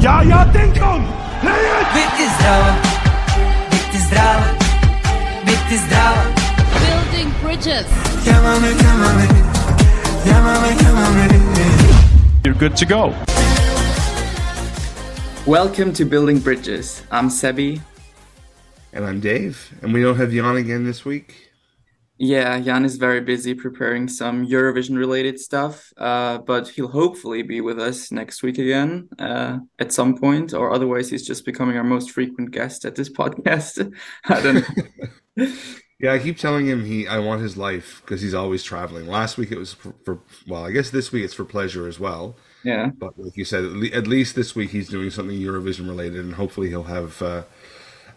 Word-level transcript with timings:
Ja, 0.00 0.22
ja, 0.22 0.44
Denkung! 0.54 1.02
Biti 1.94 2.26
zdrava, 2.38 2.74
biti 3.70 3.98
zdrava, 3.98 4.46
biti 5.46 5.76
zdrava. 5.78 6.22
Building 6.78 7.32
bridges. 7.42 7.86
Chiamami, 8.22 8.74
chiamami, 8.78 9.26
chiamami, 10.22 10.70
chiamami. 10.78 11.26
You're 12.44 12.54
good 12.54 12.76
to 12.76 12.86
go. 12.86 13.12
Welcome 15.46 15.92
to 15.94 16.04
Building 16.04 16.38
Bridges. 16.38 17.02
I'm 17.10 17.28
Sebi. 17.28 17.80
And 18.92 19.04
I'm 19.04 19.18
Dave. 19.18 19.74
And 19.82 19.92
we 19.92 20.00
don't 20.00 20.16
have 20.16 20.30
Jan 20.30 20.56
again 20.56 20.84
this 20.84 21.04
week. 21.04 21.47
Yeah, 22.18 22.58
Jan 22.58 22.84
is 22.84 22.96
very 22.96 23.20
busy 23.20 23.54
preparing 23.54 24.08
some 24.08 24.44
Eurovision 24.44 24.98
related 24.98 25.38
stuff, 25.38 25.92
uh, 25.96 26.38
but 26.38 26.68
he'll 26.68 26.88
hopefully 26.88 27.42
be 27.42 27.60
with 27.60 27.78
us 27.78 28.10
next 28.10 28.42
week 28.42 28.58
again 28.58 29.08
uh, 29.20 29.58
at 29.78 29.92
some 29.92 30.16
point, 30.16 30.52
or 30.52 30.72
otherwise, 30.72 31.08
he's 31.10 31.26
just 31.26 31.44
becoming 31.44 31.76
our 31.76 31.84
most 31.84 32.10
frequent 32.10 32.50
guest 32.50 32.84
at 32.84 32.96
this 32.96 33.08
podcast. 33.20 33.94
I 34.24 34.40
don't 34.42 34.64
know. 35.36 35.52
Yeah, 36.00 36.12
I 36.12 36.20
keep 36.20 36.38
telling 36.38 36.68
him 36.68 36.84
he 36.84 37.08
I 37.08 37.18
want 37.18 37.42
his 37.42 37.56
life 37.56 38.02
because 38.04 38.20
he's 38.20 38.34
always 38.34 38.62
traveling. 38.62 39.08
Last 39.08 39.36
week 39.36 39.50
it 39.50 39.58
was 39.58 39.72
for, 39.72 39.94
for 40.04 40.20
well, 40.46 40.64
I 40.64 40.70
guess 40.70 40.90
this 40.90 41.10
week 41.10 41.24
it's 41.24 41.34
for 41.34 41.44
pleasure 41.44 41.88
as 41.88 41.98
well. 41.98 42.36
Yeah. 42.62 42.90
But 42.96 43.18
like 43.18 43.36
you 43.36 43.44
said, 43.44 43.64
at, 43.64 43.72
le- 43.72 43.88
at 43.88 44.06
least 44.06 44.36
this 44.36 44.54
week 44.54 44.70
he's 44.70 44.88
doing 44.88 45.10
something 45.10 45.36
Eurovision 45.36 45.88
related, 45.88 46.24
and 46.24 46.34
hopefully 46.34 46.68
he'll 46.68 46.84
have 46.84 47.20
uh, 47.20 47.42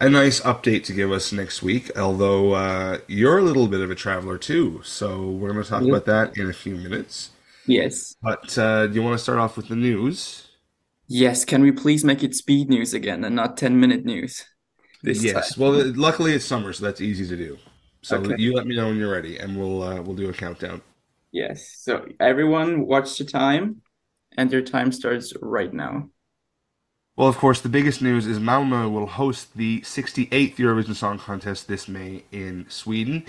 a 0.02 0.10
nice 0.10 0.42
update 0.42 0.84
to 0.86 0.94
give 0.94 1.12
us 1.14 1.32
next 1.32 1.64
week. 1.64 1.98
Although 1.98 2.54
uh, 2.54 3.00
you're 3.08 3.38
a 3.40 3.44
little 3.44 3.68
bit 3.70 3.82
of 3.82 3.90
a 3.92 3.96
traveler 3.96 4.38
too, 4.38 4.82
so 4.84 5.30
we're 5.32 5.52
going 5.54 5.64
to 5.64 5.70
talk 5.70 5.84
Yeah. 5.84 5.90
about 5.90 6.06
that 6.06 6.38
in 6.38 6.50
a 6.50 6.54
few 6.54 6.76
minutes. 6.76 7.32
Yes. 7.66 8.16
But 8.22 8.58
uh, 8.58 8.88
do 8.88 8.94
you 8.96 9.04
want 9.04 9.16
to 9.18 9.24
start 9.24 9.40
off 9.40 9.58
with 9.58 9.68
the 9.68 9.76
news? 9.76 10.48
Yes. 11.08 11.46
Can 11.46 11.62
we 11.62 11.72
please 11.72 12.04
make 12.04 12.24
it 12.24 12.36
speed 12.36 12.70
news 12.70 12.94
again 12.94 13.24
and 13.24 13.36
not 13.36 13.58
10 13.58 13.80
minute 13.80 14.06
news? 14.06 14.46
This 15.04 15.24
yes. 15.24 15.56
time? 15.56 15.62
Well, 15.62 15.94
luckily 15.96 16.34
it's 16.34 16.46
summer, 16.46 16.74
so 16.74 16.86
that's 16.86 17.02
easy 17.02 17.28
to 17.28 17.38
do. 17.38 17.58
So 18.02 18.18
Okay. 18.18 18.36
you 18.38 18.54
let 18.56 18.66
me 18.68 18.76
know 18.76 18.88
when 18.88 18.98
you're 18.98 19.12
ready, 19.12 19.38
and 19.38 19.58
we'll 19.58 19.84
uh, 19.84 20.02
we'll 20.02 20.16
do 20.16 20.30
a 20.30 20.34
countdown. 20.34 20.82
Yes. 21.32 21.76
So 21.80 22.06
everyone 22.20 22.86
watch 22.86 23.18
the 23.18 23.26
time, 23.26 23.82
and 24.38 24.52
your 24.52 24.62
time 24.62 24.92
starts 24.92 25.34
right 25.42 25.74
now. 25.74 26.10
Well, 27.22 27.30
of 27.30 27.38
course, 27.38 27.62
the 27.62 27.70
biggest 27.70 28.02
news 28.02 28.26
is 28.26 28.40
Malmö 28.40 28.92
will 28.92 29.06
host 29.06 29.56
the 29.56 29.82
68th 29.82 30.56
Eurovision 30.56 30.96
Song 30.96 31.20
Contest 31.20 31.68
this 31.68 31.88
May 31.88 32.24
in 32.32 32.66
Sweden. 32.68 33.26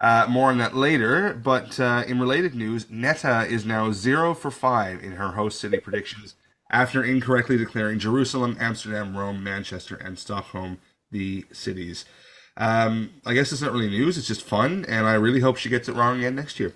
Uh, 0.00 0.26
more 0.28 0.50
on 0.50 0.58
that 0.58 0.74
later, 0.74 1.34
but 1.34 1.78
uh, 1.78 2.02
in 2.08 2.18
related 2.18 2.56
news, 2.56 2.90
Netta 2.90 3.46
is 3.48 3.64
now 3.64 3.92
zero 3.92 4.34
for 4.34 4.50
five 4.50 5.04
in 5.04 5.12
her 5.12 5.28
host 5.28 5.60
city 5.60 5.78
predictions 5.78 6.34
after 6.68 7.04
incorrectly 7.04 7.56
declaring 7.56 8.00
Jerusalem, 8.00 8.56
Amsterdam, 8.58 9.16
Rome, 9.16 9.40
Manchester, 9.44 9.94
and 9.94 10.18
Stockholm 10.18 10.78
the 11.12 11.46
cities. 11.52 12.06
Um, 12.56 13.10
I 13.24 13.34
guess 13.34 13.52
it's 13.52 13.62
not 13.62 13.70
really 13.70 13.88
news, 13.88 14.18
it's 14.18 14.26
just 14.26 14.42
fun, 14.42 14.84
and 14.88 15.06
I 15.06 15.14
really 15.14 15.38
hope 15.38 15.58
she 15.58 15.68
gets 15.68 15.88
it 15.88 15.94
wrong 15.94 16.18
again 16.18 16.34
next 16.34 16.58
year. 16.58 16.74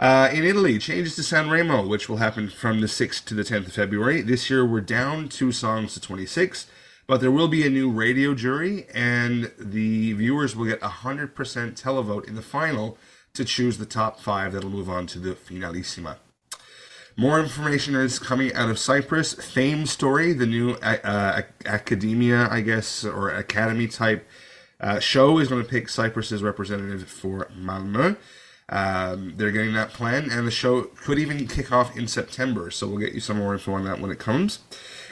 Uh, 0.00 0.30
in 0.32 0.44
Italy, 0.44 0.78
changes 0.78 1.14
to 1.14 1.20
Sanremo, 1.20 1.86
which 1.86 2.08
will 2.08 2.16
happen 2.16 2.48
from 2.48 2.80
the 2.80 2.86
6th 2.86 3.22
to 3.26 3.34
the 3.34 3.42
10th 3.42 3.66
of 3.66 3.74
February. 3.74 4.22
This 4.22 4.48
year, 4.48 4.64
we're 4.64 4.80
down 4.80 5.28
two 5.28 5.52
songs 5.52 5.92
to 5.92 6.00
26, 6.00 6.66
but 7.06 7.20
there 7.20 7.30
will 7.30 7.48
be 7.48 7.66
a 7.66 7.70
new 7.70 7.90
radio 7.90 8.32
jury, 8.32 8.86
and 8.94 9.52
the 9.58 10.14
viewers 10.14 10.56
will 10.56 10.64
get 10.64 10.82
a 10.82 10.88
100% 10.88 11.34
televote 11.34 12.26
in 12.26 12.34
the 12.34 12.40
final 12.40 12.96
to 13.34 13.44
choose 13.44 13.76
the 13.76 13.84
top 13.84 14.18
five 14.18 14.54
that'll 14.54 14.70
move 14.70 14.88
on 14.88 15.06
to 15.08 15.18
the 15.18 15.34
finalissima. 15.34 16.16
More 17.14 17.38
information 17.38 17.94
is 17.94 18.18
coming 18.18 18.54
out 18.54 18.70
of 18.70 18.78
Cyprus. 18.78 19.34
Fame 19.34 19.84
Story, 19.84 20.32
the 20.32 20.46
new 20.46 20.78
uh, 20.82 20.96
uh, 21.04 21.42
academia, 21.66 22.48
I 22.50 22.62
guess, 22.62 23.04
or 23.04 23.28
academy 23.28 23.86
type 23.86 24.26
uh, 24.80 24.98
show, 24.98 25.38
is 25.38 25.48
going 25.48 25.62
to 25.62 25.68
pick 25.68 25.88
Cyprus's 25.90 26.42
representative 26.42 27.06
for 27.06 27.50
Malmö. 27.54 28.16
Um, 28.70 29.34
they're 29.36 29.50
getting 29.50 29.74
that 29.74 29.90
plan, 29.90 30.30
and 30.30 30.46
the 30.46 30.52
show 30.52 30.82
could 30.82 31.18
even 31.18 31.48
kick 31.48 31.72
off 31.72 31.96
in 31.96 32.06
September. 32.06 32.70
So 32.70 32.86
we'll 32.86 32.98
get 32.98 33.12
you 33.12 33.20
some 33.20 33.38
more 33.38 33.52
info 33.52 33.72
on 33.72 33.84
that 33.84 34.00
when 34.00 34.12
it 34.12 34.20
comes. 34.20 34.60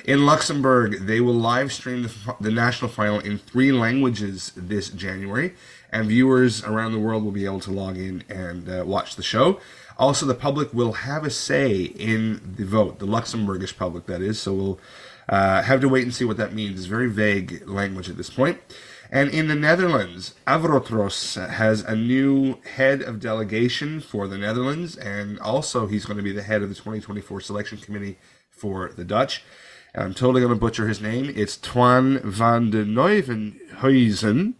In 0.04 0.24
Luxembourg, 0.24 1.00
they 1.06 1.20
will 1.20 1.34
live 1.34 1.72
stream 1.72 2.04
the, 2.04 2.36
the 2.40 2.52
national 2.52 2.90
final 2.90 3.18
in 3.18 3.36
three 3.36 3.72
languages 3.72 4.52
this 4.56 4.88
January, 4.88 5.54
and 5.90 6.06
viewers 6.06 6.62
around 6.62 6.92
the 6.92 7.00
world 7.00 7.24
will 7.24 7.32
be 7.32 7.44
able 7.44 7.60
to 7.60 7.72
log 7.72 7.98
in 7.98 8.22
and 8.28 8.68
uh, 8.68 8.84
watch 8.86 9.16
the 9.16 9.22
show. 9.24 9.60
Also, 9.98 10.24
the 10.24 10.34
public 10.34 10.72
will 10.72 10.92
have 10.92 11.24
a 11.24 11.30
say 11.30 11.82
in 11.82 12.54
the 12.56 12.64
vote, 12.64 13.00
the 13.00 13.06
Luxembourgish 13.06 13.76
public, 13.76 14.06
that 14.06 14.22
is. 14.22 14.40
So 14.40 14.54
we'll 14.54 14.80
uh, 15.28 15.62
have 15.62 15.80
to 15.80 15.88
wait 15.88 16.04
and 16.04 16.14
see 16.14 16.24
what 16.24 16.36
that 16.36 16.54
means. 16.54 16.78
It's 16.78 16.86
very 16.86 17.10
vague 17.10 17.68
language 17.68 18.08
at 18.08 18.16
this 18.16 18.30
point. 18.30 18.60
And 19.10 19.30
in 19.30 19.48
the 19.48 19.54
Netherlands, 19.54 20.34
Avrotros 20.46 21.36
has 21.48 21.80
a 21.82 21.96
new 21.96 22.60
head 22.62 23.00
of 23.02 23.20
delegation 23.20 24.00
for 24.00 24.28
the 24.28 24.36
Netherlands, 24.38 24.96
and 24.96 25.38
also 25.40 25.86
he's 25.86 26.04
going 26.04 26.18
to 26.18 26.22
be 26.22 26.32
the 26.32 26.42
head 26.42 26.62
of 26.62 26.68
the 26.68 26.74
2024 26.74 27.40
selection 27.40 27.78
committee 27.78 28.18
for 28.50 28.90
the 28.94 29.04
Dutch. 29.04 29.42
And 29.94 30.04
I'm 30.04 30.14
totally 30.14 30.40
going 30.42 30.52
to 30.52 30.60
butcher 30.60 30.86
his 30.86 31.00
name. 31.00 31.32
It's 31.34 31.56
Twan 31.56 32.20
van 32.22 32.70
de 32.70 32.84
Nieuwenhuijzen. 32.84 34.54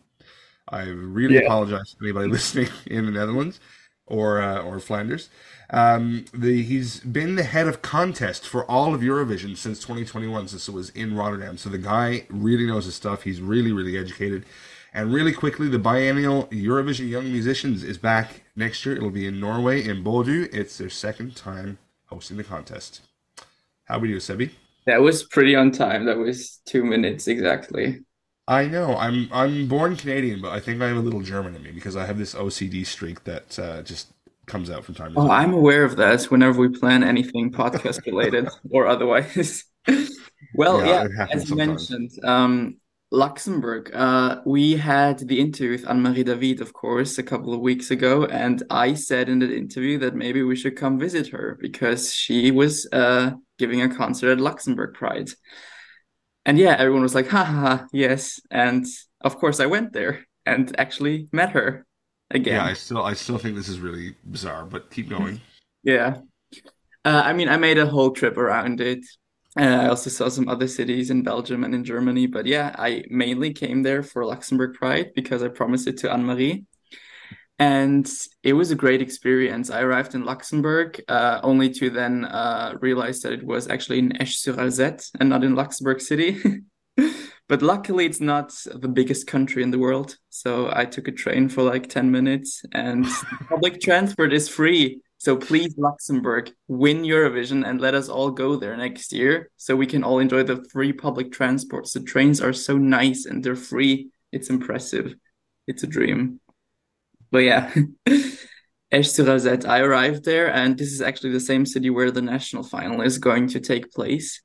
I 0.70 0.82
really 0.84 1.34
Yeah. 1.34 1.41
apologize 1.41 1.94
to 1.94 2.04
anybody 2.04 2.28
listening 2.36 2.69
in 2.86 3.04
the 3.06 3.12
Netherlands 3.12 3.60
or 4.06 4.41
uh, 4.41 4.62
or 4.62 4.80
Flanders. 4.80 5.28
Um, 5.70 6.24
the 6.32 6.62
he's 6.62 7.00
been 7.00 7.34
the 7.34 7.42
head 7.42 7.68
of 7.68 7.82
contest 7.82 8.46
for 8.46 8.64
all 8.70 8.94
of 8.94 9.02
Eurovision 9.02 9.56
since 9.56 9.78
2021, 9.80 10.48
since 10.48 10.68
it 10.68 10.72
was 10.72 10.90
in 10.90 11.14
Rotterdam. 11.14 11.58
So 11.58 11.68
the 11.68 11.78
guy 11.78 12.26
really 12.30 12.66
knows 12.66 12.86
his 12.86 12.94
stuff. 12.94 13.22
He's 13.22 13.40
really 13.40 13.72
really 13.72 13.96
educated. 13.96 14.46
And 14.94 15.12
really 15.12 15.32
quickly, 15.32 15.68
the 15.68 15.78
biennial 15.78 16.46
Eurovision 16.46 17.08
Young 17.08 17.30
Musicians 17.30 17.84
is 17.84 17.98
back 17.98 18.42
next 18.56 18.84
year. 18.86 18.96
It'll 18.96 19.10
be 19.10 19.26
in 19.26 19.38
Norway 19.38 19.86
in 19.86 20.02
Bodø. 20.02 20.52
It's 20.52 20.78
their 20.78 20.88
second 20.88 21.36
time 21.36 21.78
hosting 22.06 22.38
the 22.38 22.44
contest. 22.44 23.02
How 23.84 23.98
we 23.98 24.08
do, 24.08 24.16
Sebi? 24.16 24.50
That 24.86 25.02
was 25.02 25.24
pretty 25.24 25.54
on 25.54 25.70
time. 25.70 26.06
That 26.06 26.16
was 26.16 26.60
two 26.64 26.82
minutes 26.84 27.28
exactly. 27.28 28.00
I 28.48 28.64
know. 28.64 28.96
I'm 28.96 29.28
I'm 29.30 29.68
born 29.68 29.96
Canadian, 29.96 30.40
but 30.40 30.52
I 30.52 30.60
think 30.60 30.80
I 30.80 30.88
have 30.88 30.96
a 30.96 31.00
little 31.00 31.20
German 31.20 31.54
in 31.54 31.62
me 31.62 31.70
because 31.70 31.96
I 31.96 32.06
have 32.06 32.16
this 32.16 32.34
OCD 32.34 32.86
streak 32.86 33.24
that 33.24 33.58
uh, 33.58 33.82
just 33.82 34.08
comes 34.48 34.70
out 34.70 34.84
from 34.84 34.94
time 34.94 35.14
to 35.14 35.20
Oh, 35.20 35.28
time. 35.28 35.31
I'm 35.31 35.53
aware 35.54 35.84
of 35.84 35.97
that 35.97 36.25
whenever 36.25 36.60
we 36.60 36.69
plan 36.70 37.04
anything 37.04 37.53
podcast 37.53 38.04
related 38.06 38.48
or 38.70 38.86
otherwise. 38.86 39.64
Well, 40.54 40.84
Yeah, 40.86 41.06
yeah, 41.16 41.26
as 41.32 41.42
you 41.50 41.56
sometimes. 41.56 41.91
mentioned, 41.91 42.25
um, 42.25 42.76
Luxembourg, 43.10 43.91
uh, 43.94 44.42
we 44.44 44.76
had 44.76 45.19
the 45.20 45.41
interview 45.41 45.70
with 45.72 45.88
Anne-Marie 45.88 46.25
David, 46.25 46.60
of 46.60 46.72
course, 46.75 47.16
a 47.19 47.22
couple 47.22 47.54
of 47.54 47.60
weeks 47.60 47.91
ago, 47.91 48.26
and 48.26 48.62
I 48.70 48.94
said 48.94 49.28
in 49.31 49.38
that 49.38 49.50
interview 49.50 49.98
that 50.00 50.14
maybe 50.14 50.42
we 50.42 50.56
should 50.56 50.76
come 50.76 50.98
visit 50.98 51.28
her 51.28 51.56
because 51.60 52.12
she 52.12 52.50
was 52.50 52.86
uh, 52.92 53.32
giving 53.59 53.80
a 53.82 53.94
concert 53.94 54.32
at 54.32 54.41
Luxembourg 54.41 54.94
Pride. 54.94 55.30
And 56.44 56.59
yeah, 56.59 56.76
everyone 56.78 57.03
was 57.03 57.15
like, 57.15 57.28
ha 57.28 57.44
ha, 57.44 57.60
ha, 57.60 57.86
yes. 57.92 58.41
And 58.50 58.84
of 59.22 59.36
course, 59.38 59.60
I 59.60 59.66
went 59.66 59.92
there 59.92 60.26
and 60.47 60.75
actually 60.78 61.28
met 61.32 61.50
her 61.50 61.86
again. 62.31 62.55
Yeah, 62.55 62.65
I 62.65 62.75
still 62.75 63.03
I 63.03 63.15
still 63.15 63.39
think 63.39 63.56
this 63.56 63.69
is 63.69 63.81
really 63.81 64.15
bizarre, 64.25 64.65
but 64.65 64.91
keep 64.91 65.09
going. 65.16 65.41
Yeah. 65.83 66.19
Uh, 67.05 67.22
I 67.25 67.33
mean, 67.33 67.49
I 67.49 67.56
made 67.56 67.78
a 67.78 67.87
whole 67.87 68.11
trip 68.11 68.37
around 68.37 68.81
it. 68.81 69.05
Uh, 69.59 69.62
I 69.62 69.89
also 69.89 70.11
saw 70.11 70.28
some 70.28 70.49
other 70.49 70.69
cities 70.69 71.11
in 71.11 71.22
Belgium 71.22 71.65
and 71.65 71.75
in 71.75 71.84
Germany. 71.84 72.27
But 72.27 72.47
yeah, 72.47 72.75
I 72.78 73.05
mainly 73.09 73.53
came 73.53 73.83
there 73.83 74.03
for 74.03 74.25
Luxembourg 74.25 74.75
Pride 74.75 75.12
because 75.15 75.43
I 75.43 75.49
promised 75.49 75.87
it 75.89 75.97
to 75.99 76.12
Anne-Marie. 76.12 76.65
And 77.59 78.09
it 78.45 78.53
was 78.53 78.71
a 78.71 78.77
great 78.77 79.03
experience. 79.03 79.69
I 79.71 79.81
arrived 79.81 80.15
in 80.15 80.25
Luxembourg 80.25 81.00
uh, 81.09 81.41
only 81.43 81.71
to 81.71 81.91
then 81.91 82.25
uh, 82.25 82.75
realize 82.81 83.21
that 83.22 83.33
it 83.33 83.43
was 83.43 83.69
actually 83.69 83.99
in 83.99 84.21
Esch-sur-Alzette 84.21 85.10
and 85.19 85.28
not 85.28 85.43
in 85.43 85.56
Luxembourg 85.56 86.01
City. 86.01 86.41
But 87.48 87.62
luckily, 87.62 88.04
it's 88.04 88.21
not 88.21 88.54
the 88.66 88.89
biggest 88.89 89.27
country 89.27 89.62
in 89.62 89.71
the 89.71 89.78
world. 89.78 90.16
So 90.28 90.71
I 90.72 90.84
took 90.84 91.09
a 91.09 91.12
train 91.12 91.48
for 91.48 91.62
like 91.62 91.89
10 91.89 92.10
minutes, 92.10 92.62
and 92.72 93.06
public 93.48 93.80
transport 93.80 94.33
is 94.33 94.48
free. 94.48 95.00
So 95.16 95.36
please, 95.36 95.74
Luxembourg, 95.77 96.50
win 96.68 97.03
Eurovision 97.03 97.66
and 97.66 97.80
let 97.80 97.95
us 97.95 98.09
all 98.09 98.30
go 98.30 98.54
there 98.54 98.77
next 98.77 99.12
year 99.12 99.50
so 99.56 99.74
we 99.74 99.86
can 99.86 100.04
all 100.04 100.21
enjoy 100.21 100.45
the 100.45 100.65
free 100.71 100.92
public 100.92 101.33
transports. 101.33 101.92
The 101.92 102.00
trains 102.00 102.41
are 102.41 102.53
so 102.53 102.78
nice 102.78 103.27
and 103.27 103.42
they're 103.42 103.56
free. 103.56 104.10
It's 104.30 104.48
impressive. 104.48 105.15
It's 105.66 105.83
a 105.83 105.89
dream. 105.89 106.41
But 107.33 107.39
yeah, 107.39 107.74
I 109.66 109.80
arrived 109.80 110.24
there, 110.24 110.50
and 110.50 110.78
this 110.78 110.92
is 110.92 111.03
actually 111.03 111.33
the 111.33 111.41
same 111.41 111.66
city 111.66 111.91
where 111.91 112.10
the 112.10 112.22
national 112.22 112.62
final 112.62 113.03
is 113.03 113.18
going 113.18 113.48
to 113.48 113.60
take 113.60 113.92
place. 113.92 114.41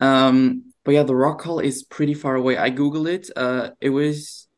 Um, 0.00 0.73
but 0.84 0.92
yeah, 0.92 1.02
the 1.02 1.16
Rock 1.16 1.42
Hall 1.42 1.60
is 1.60 1.82
pretty 1.82 2.14
far 2.14 2.36
away. 2.36 2.58
I 2.58 2.70
Googled 2.70 3.08
it. 3.12 3.30
Uh, 3.36 3.70
it 3.80 3.90
was 3.90 4.48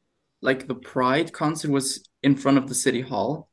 like 0.42 0.66
the 0.66 0.74
Pride 0.74 1.32
concert 1.32 1.70
was 1.70 2.08
in 2.22 2.36
front 2.36 2.58
of 2.58 2.68
the 2.68 2.74
city 2.74 3.00
hall, 3.02 3.48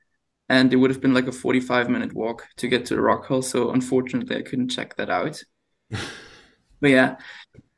and 0.49 0.73
it 0.73 0.77
would 0.77 0.91
have 0.91 1.01
been 1.01 1.13
like 1.13 1.27
a 1.27 1.31
45 1.31 1.89
minute 1.89 2.13
walk 2.13 2.47
to 2.57 2.67
get 2.67 2.85
to 2.87 2.95
the 2.95 3.01
Rock 3.01 3.25
Hall. 3.27 3.41
So 3.41 3.71
unfortunately, 3.71 4.37
I 4.37 4.41
couldn't 4.43 4.69
check 4.69 4.95
that 4.97 5.09
out. 5.09 5.43
But 6.81 6.91
yeah, 6.91 7.15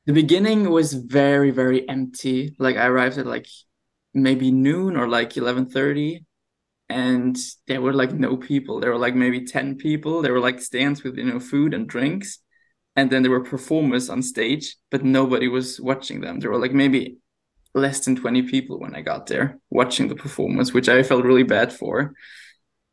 The 0.05 0.13
beginning 0.13 0.69
was 0.69 0.93
very, 0.93 1.51
very 1.51 1.87
empty. 1.89 2.55
Like 2.59 2.77
I 2.77 2.87
arrived 2.87 3.17
at 3.17 3.25
like 3.27 3.47
maybe 4.13 4.51
noon 4.51 4.97
or 4.97 5.07
like 5.07 5.37
11:30 5.37 6.25
and 6.89 7.37
there 7.67 7.81
were 7.81 7.93
like 7.93 8.13
no 8.13 8.37
people. 8.37 8.79
There 8.79 8.91
were 8.91 8.99
like 8.99 9.15
maybe 9.15 9.45
10 9.45 9.77
people. 9.77 10.21
There 10.21 10.33
were 10.33 10.39
like 10.41 10.61
stands 10.61 11.03
with, 11.03 11.17
you 11.17 11.25
know, 11.25 11.39
food 11.39 11.73
and 11.73 11.87
drinks. 11.89 12.39
And 12.95 13.09
then 13.09 13.21
there 13.21 13.31
were 13.31 13.43
performers 13.43 14.09
on 14.09 14.21
stage, 14.21 14.77
but 14.89 15.03
nobody 15.03 15.47
was 15.47 15.81
watching 15.81 16.21
them. 16.21 16.39
There 16.39 16.49
were 16.49 16.59
like 16.59 16.73
maybe 16.73 17.17
less 17.73 18.05
than 18.05 18.15
20 18.15 18.43
people 18.43 18.79
when 18.79 18.95
I 18.95 19.01
got 19.01 19.27
there 19.27 19.59
watching 19.69 20.07
the 20.07 20.15
performance, 20.15 20.73
which 20.73 20.87
I 20.87 21.03
felt 21.03 21.25
really 21.25 21.43
bad 21.43 21.73
for. 21.73 22.13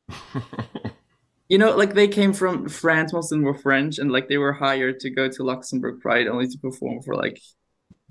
you 1.49 1.57
know, 1.59 1.77
like 1.77 1.95
they 1.95 2.09
came 2.09 2.33
from 2.33 2.69
France, 2.69 3.13
most 3.13 3.31
of 3.31 3.39
them 3.39 3.45
were 3.45 3.55
French, 3.55 3.99
and 3.99 4.11
like 4.11 4.29
they 4.29 4.39
were 4.39 4.53
hired 4.53 4.99
to 5.01 5.11
go 5.11 5.29
to 5.29 5.45
Luxembourg 5.45 6.01
Pride 6.01 6.27
only 6.27 6.49
to 6.49 6.59
perform 6.59 7.01
for 7.03 7.15
like. 7.15 7.41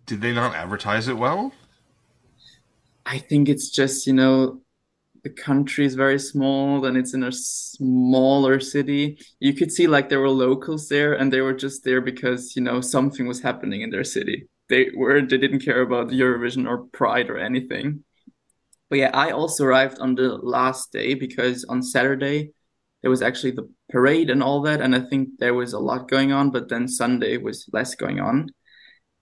Did 0.05 0.21
they 0.21 0.33
not 0.33 0.55
advertise 0.55 1.09
it 1.09 1.17
well? 1.17 1.51
I 3.05 3.17
think 3.17 3.49
it's 3.49 3.69
just, 3.69 4.07
you 4.07 4.13
know, 4.13 4.61
the 5.23 5.29
country 5.29 5.85
is 5.85 5.95
very 5.95 6.19
small 6.19 6.85
and 6.85 6.97
it's 6.97 7.13
in 7.13 7.23
a 7.23 7.31
smaller 7.31 8.59
city. 8.59 9.19
You 9.39 9.53
could 9.53 9.71
see 9.71 9.87
like 9.87 10.09
there 10.09 10.19
were 10.19 10.29
locals 10.29 10.89
there 10.89 11.13
and 11.13 11.31
they 11.31 11.41
were 11.41 11.53
just 11.53 11.83
there 11.83 12.01
because, 12.01 12.55
you 12.55 12.61
know, 12.61 12.81
something 12.81 13.27
was 13.27 13.41
happening 13.41 13.81
in 13.81 13.91
their 13.91 14.03
city. 14.03 14.47
They 14.69 14.89
were 14.95 15.21
they 15.21 15.37
didn't 15.37 15.65
care 15.65 15.81
about 15.81 16.09
Eurovision 16.09 16.67
or 16.67 16.85
Pride 16.87 17.29
or 17.29 17.37
anything. 17.37 18.03
But 18.89 18.99
yeah, 18.99 19.11
I 19.13 19.31
also 19.31 19.65
arrived 19.65 19.99
on 19.99 20.15
the 20.15 20.37
last 20.37 20.91
day 20.91 21.13
because 21.13 21.65
on 21.65 21.83
Saturday 21.83 22.51
there 23.01 23.11
was 23.11 23.21
actually 23.21 23.51
the 23.51 23.69
parade 23.89 24.29
and 24.29 24.41
all 24.41 24.61
that 24.63 24.81
and 24.81 24.95
I 24.95 25.01
think 25.01 25.29
there 25.39 25.53
was 25.53 25.73
a 25.73 25.79
lot 25.79 26.09
going 26.09 26.31
on, 26.31 26.49
but 26.49 26.69
then 26.69 26.87
Sunday 26.87 27.37
was 27.37 27.69
less 27.71 27.95
going 27.95 28.19
on 28.19 28.49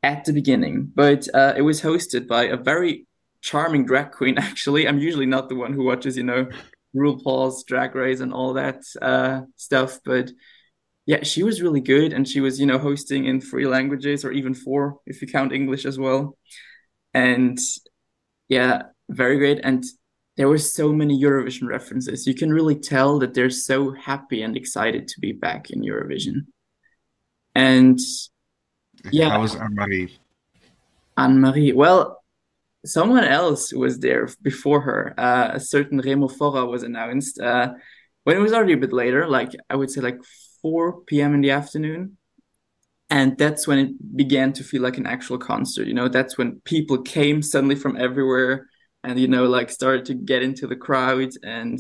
at 0.02 0.24
the 0.24 0.34
beginning. 0.34 0.92
But 0.95 1.28
uh, 1.34 1.56
it 1.57 1.62
was 1.62 1.81
hosted 1.81 2.28
by 2.28 2.45
a 2.45 2.57
very 2.57 3.06
charming 3.42 3.86
drag 3.86 4.12
queen 4.12 4.38
actually. 4.50 4.88
I'm 4.88 5.00
usually 5.00 5.26
not 5.26 5.50
the 5.50 5.56
one 5.56 5.74
who 5.74 5.84
watches 5.84 6.18
you 6.18 6.24
know 6.24 6.50
rupaul's 6.96 7.64
drag 7.64 7.96
race 7.96 8.20
and 8.20 8.34
all 8.34 8.54
that 8.54 8.82
uh, 9.00 9.42
stuff 9.56 10.00
but 10.04 10.32
yeah 11.06 11.24
she 11.24 11.44
was 11.44 11.62
really 11.62 11.82
good 11.82 12.14
and 12.14 12.28
she 12.28 12.42
was 12.42 12.60
you 12.60 12.66
know 12.66 12.80
hosting 12.80 13.26
in 13.26 13.40
three 13.40 13.68
languages 13.68 14.26
or 14.26 14.32
even 14.32 14.56
four 14.56 14.98
if 15.06 15.22
you 15.22 15.28
count 15.28 15.54
english 15.54 15.86
as 15.86 16.00
well. 16.00 16.38
And 17.14 17.60
yeah 18.48 18.84
very 19.10 19.38
great. 19.38 19.60
And 19.64 19.84
there 20.38 20.48
were 20.48 20.58
so 20.58 20.94
many 20.94 21.22
eurovision 21.22 21.68
references. 21.68 22.26
You 22.26 22.34
can 22.34 22.54
really 22.54 22.76
tell 22.76 23.20
that 23.20 23.34
they're 23.34 23.50
so 23.50 23.92
happy 23.92 24.42
and 24.42 24.56
excited 24.56 25.08
to 25.10 25.20
be 25.20 25.34
back 25.34 25.70
in 25.70 25.82
eurovision. 25.82 26.46
And 27.56 28.00
yeah. 29.12 29.30
how 29.32 29.42
was 29.42 29.56
anne-marie? 29.56 30.18
Anne-marie. 31.18 31.74
Well 31.74 32.19
someone 32.86 33.24
else 33.24 33.74
was 33.74 34.00
there 34.00 34.30
before 34.42 34.81
her. 34.81 35.14
Uh, 35.18 35.52
a 35.54 35.60
certain 35.60 36.00
Remo 36.00 36.28
Forrer 36.28 36.70
was 36.70 36.84
announced 36.84 37.40
uh, 37.40 37.74
when 38.24 38.38
it 38.38 38.42
was 38.42 38.54
already 38.54 38.74
a 38.74 38.78
bit 38.78 38.94
later, 38.94 39.28
like 39.28 39.52
I 39.70 39.76
would 39.76 39.92
say 39.92 40.02
like 40.02 40.20
4 40.62 41.02
p.m. 41.02 41.34
in 41.34 41.42
the 41.42 41.52
afternoon. 41.52 42.18
And 43.10 43.38
that's 43.38 43.68
when 43.68 43.80
it 43.80 44.16
began 44.16 44.54
to 44.54 44.64
feel 44.64 44.84
like 44.84 44.98
an 44.98 45.08
actual 45.08 45.40
concert. 45.40 45.88
You 45.88 45.96
know, 45.96 46.10
that's 46.10 46.38
when 46.38 46.62
people 46.64 47.02
came 47.02 47.42
suddenly 47.42 47.76
from 47.76 47.98
everywhere 47.98 48.68
and, 49.04 49.20
you 49.20 49.28
know, 49.28 49.46
like 49.46 49.72
started 49.72 50.06
to 50.06 50.14
get 50.14 50.44
into 50.44 50.68
the 50.68 50.76
crowd. 50.76 51.31
And 51.42 51.80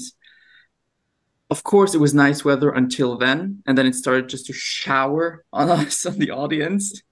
of 1.51 1.63
course, 1.63 1.93
it 1.93 1.99
was 1.99 2.15
nice 2.15 2.43
weather 2.43 2.71
until 2.71 3.17
then. 3.17 3.61
And 3.67 3.77
then 3.77 3.85
it 3.85 3.93
started 3.93 4.27
just 4.27 4.47
to 4.47 4.53
shower 4.53 5.45
on 5.53 5.69
us, 5.69 6.05
on 6.05 6.17
the 6.17 6.31
audience 6.31 7.03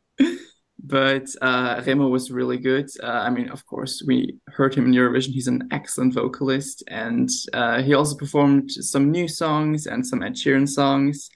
but 0.88 1.28
uh, 1.42 1.84
Remo 1.86 2.08
was 2.08 2.32
really 2.32 2.58
good. 2.58 2.90
Uh, 3.04 3.08
I 3.08 3.30
mean, 3.30 3.50
of 3.50 3.66
course, 3.66 4.02
we 4.08 4.38
heard 4.48 4.74
him 4.74 4.86
in 4.86 4.94
Eurovision. 4.94 5.34
He's 5.34 5.48
an 5.48 5.68
excellent 5.72 6.14
vocalist, 6.14 6.84
and 6.88 7.30
uh, 7.54 7.82
he 7.82 7.94
also 7.94 8.16
performed 8.16 8.72
some 8.72 9.12
new 9.12 9.28
songs 9.28 9.86
and 9.86 10.08
some 10.08 10.24
Ed 10.24 10.36
Sheeran 10.36 10.68
songs. 10.68 11.30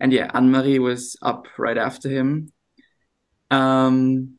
And 0.00 0.12
yeah, 0.12 0.30
Anne 0.34 0.50
Marie 0.50 0.80
was 0.80 1.16
up 1.22 1.46
right 1.58 1.78
after 1.78 2.08
him. 2.08 2.52
Um, 3.52 4.38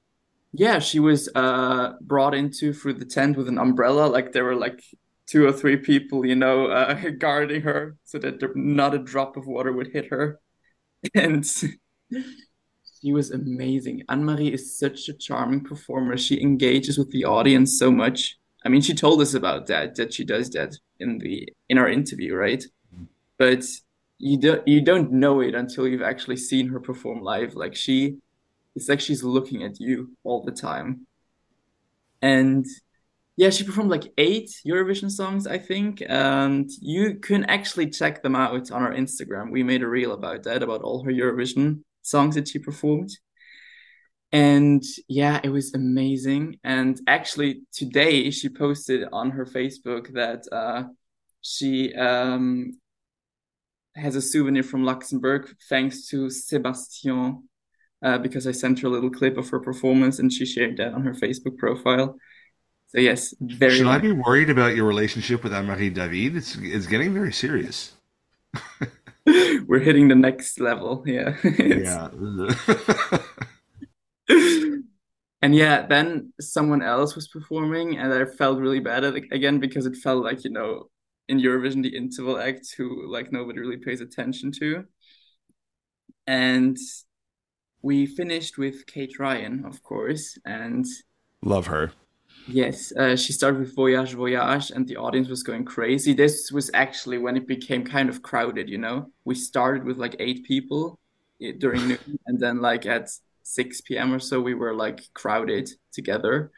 yeah, 0.51 0.79
she 0.79 0.99
was 0.99 1.29
uh, 1.33 1.93
brought 2.01 2.35
into 2.35 2.73
through 2.73 2.95
the 2.95 3.05
tent 3.05 3.37
with 3.37 3.47
an 3.47 3.57
umbrella. 3.57 4.07
Like 4.07 4.33
there 4.33 4.43
were 4.43 4.55
like 4.55 4.83
two 5.25 5.45
or 5.45 5.53
three 5.53 5.77
people, 5.77 6.25
you 6.25 6.35
know, 6.35 6.67
uh, 6.67 7.09
guarding 7.17 7.61
her 7.61 7.95
so 8.03 8.19
that 8.19 8.41
not 8.55 8.93
a 8.93 8.99
drop 8.99 9.37
of 9.37 9.47
water 9.47 9.71
would 9.71 9.87
hit 9.87 10.07
her. 10.11 10.39
And 11.15 11.45
she 13.03 13.11
was 13.11 13.31
amazing. 13.31 14.03
Anne 14.07 14.23
Marie 14.23 14.53
is 14.53 14.79
such 14.79 15.09
a 15.09 15.13
charming 15.13 15.61
performer. 15.61 16.17
She 16.17 16.41
engages 16.41 16.97
with 16.97 17.11
the 17.11 17.25
audience 17.25 17.77
so 17.77 17.91
much. 17.91 18.37
I 18.65 18.69
mean, 18.69 18.81
she 18.81 18.93
told 18.93 19.21
us 19.21 19.33
about 19.33 19.67
that 19.67 19.95
that 19.95 20.13
she 20.13 20.23
does 20.23 20.49
that 20.51 20.77
in 20.99 21.17
the 21.17 21.49
in 21.67 21.77
our 21.77 21.89
interview, 21.89 22.33
right? 22.33 22.63
But 23.37 23.65
you 24.19 24.37
don't 24.37 24.65
you 24.65 24.79
don't 24.79 25.11
know 25.11 25.41
it 25.41 25.53
until 25.53 25.85
you've 25.85 26.01
actually 26.01 26.37
seen 26.37 26.69
her 26.69 26.79
perform 26.79 27.21
live. 27.21 27.55
Like 27.55 27.75
she, 27.75 28.19
it's 28.73 28.87
like 28.87 29.01
she's 29.01 29.23
looking 29.23 29.63
at 29.63 29.81
you 29.81 30.11
all 30.23 30.43
the 30.43 30.53
time. 30.53 31.05
And 32.21 32.65
yeah, 33.35 33.49
she 33.49 33.65
performed 33.65 33.91
like 33.91 34.13
eight 34.17 34.49
Eurovision 34.65 35.11
songs, 35.11 35.45
I 35.45 35.57
think, 35.57 36.01
and 36.07 36.69
you 36.79 37.15
can 37.15 37.43
actually 37.45 37.89
check 37.89 38.23
them 38.23 38.35
out 38.35 38.71
on 38.71 38.81
our 38.81 38.93
Instagram. 38.93 39.51
We 39.51 39.63
made 39.63 39.83
a 39.83 39.87
reel 39.89 40.13
about 40.13 40.43
that, 40.43 40.63
about 40.63 40.83
all 40.83 41.03
her 41.03 41.11
Eurovision 41.11 41.81
songs 42.03 42.35
that 42.35 42.47
she 42.47 42.59
performed. 42.59 43.09
And 44.31 44.83
yeah, 45.07 45.39
it 45.43 45.49
was 45.49 45.73
amazing. 45.73 46.59
And 46.63 46.99
actually, 47.07 47.61
today 47.71 48.31
she 48.31 48.49
posted 48.49 49.07
on 49.11 49.31
her 49.31 49.45
Facebook 49.45 50.13
that 50.13 50.43
uh, 50.51 50.89
she 51.41 51.93
um, 51.93 52.79
has 53.95 54.15
a 54.15 54.21
souvenir 54.21 54.63
from 54.63 54.83
Luxembourg 54.85 55.55
thanks 55.69 56.07
to 56.07 56.29
Sebastian, 56.29 57.47
uh, 58.03 58.17
because 58.17 58.47
I 58.47 58.51
sent 58.51 58.79
her 58.79 58.87
a 58.87 58.91
little 58.91 59.11
clip 59.11 59.37
of 59.37 59.49
her 59.49 59.59
performance 59.59 60.19
and 60.19 60.31
she 60.31 60.45
shared 60.45 60.77
that 60.77 60.93
on 60.93 61.03
her 61.03 61.13
Facebook 61.13 61.57
profile. 61.57 62.17
So 62.87 62.99
yes, 62.99 63.33
very. 63.39 63.75
Should 63.75 63.87
I 63.87 63.97
be 63.97 64.11
worried 64.11 64.49
about 64.49 64.75
your 64.75 64.85
relationship 64.85 65.43
with 65.43 65.53
Anne 65.53 65.65
Marie 65.65 65.89
David? 65.89 66.35
It's 66.35 66.57
it's 66.59 66.85
getting 66.85 67.13
very 67.13 67.33
serious. 67.33 67.93
we're 69.67 69.79
hitting 69.79 70.07
the 70.07 70.15
next 70.15 70.59
level. 70.59 71.03
Yeah. 71.05 71.35
yeah. 71.59 72.09
and 75.41 75.55
yeah, 75.55 75.85
then 75.85 76.33
someone 76.39 76.81
else 76.81 77.15
was 77.15 77.27
performing, 77.27 77.97
and 77.97 78.13
I 78.13 78.25
felt 78.25 78.59
really 78.59 78.79
bad 78.79 79.03
at 79.03 79.15
it 79.15 79.25
again 79.31 79.59
because 79.59 79.85
it 79.85 79.95
felt 79.95 80.23
like 80.23 80.43
you 80.43 80.49
know 80.51 80.89
in 81.29 81.39
Eurovision 81.39 81.81
the 81.83 81.95
interval 81.95 82.37
act 82.37 82.73
who 82.77 83.09
like 83.09 83.31
nobody 83.31 83.59
really 83.59 83.77
pays 83.77 84.01
attention 84.01 84.51
to, 84.59 84.83
and 86.27 86.77
we 87.81 88.05
finished 88.05 88.57
with 88.57 88.85
Kate 88.87 89.19
Ryan, 89.19 89.65
of 89.65 89.83
course, 89.83 90.37
and 90.45 90.85
love 91.41 91.67
her. 91.67 91.91
Yes, 92.47 92.91
uh, 92.97 93.15
she 93.15 93.31
started 93.31 93.59
with 93.59 93.75
Voyage 93.75 94.13
Voyage, 94.13 94.71
and 94.71 94.87
the 94.87 94.97
audience 94.97 95.29
was 95.29 95.43
going 95.43 95.63
crazy. 95.63 96.13
This 96.13 96.51
was 96.51 96.69
actually 96.73 97.17
when 97.17 97.37
it 97.37 97.47
became 97.47 97.85
kind 97.85 98.09
of 98.09 98.21
crowded, 98.21 98.69
you 98.69 98.77
know? 98.77 99.11
We 99.23 99.35
started 99.35 99.85
with 99.85 99.97
like 99.97 100.15
eight 100.19 100.43
people 100.43 100.99
eh, 101.41 101.53
during 101.57 101.87
noon, 101.87 102.19
and 102.27 102.39
then 102.39 102.59
like 102.59 102.85
at 102.85 103.09
6 103.43 103.81
p.m. 103.81 104.13
or 104.13 104.19
so, 104.19 104.41
we 104.41 104.55
were 104.55 104.73
like 104.73 105.01
crowded 105.13 105.69
together. 105.93 106.51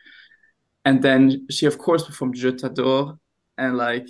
And 0.85 1.01
then 1.01 1.47
she, 1.49 1.65
of 1.65 1.77
course, 1.77 2.03
performed 2.03 2.35
Je 2.35 2.51
t'adore, 2.51 3.17
and 3.57 3.77
like, 3.77 4.07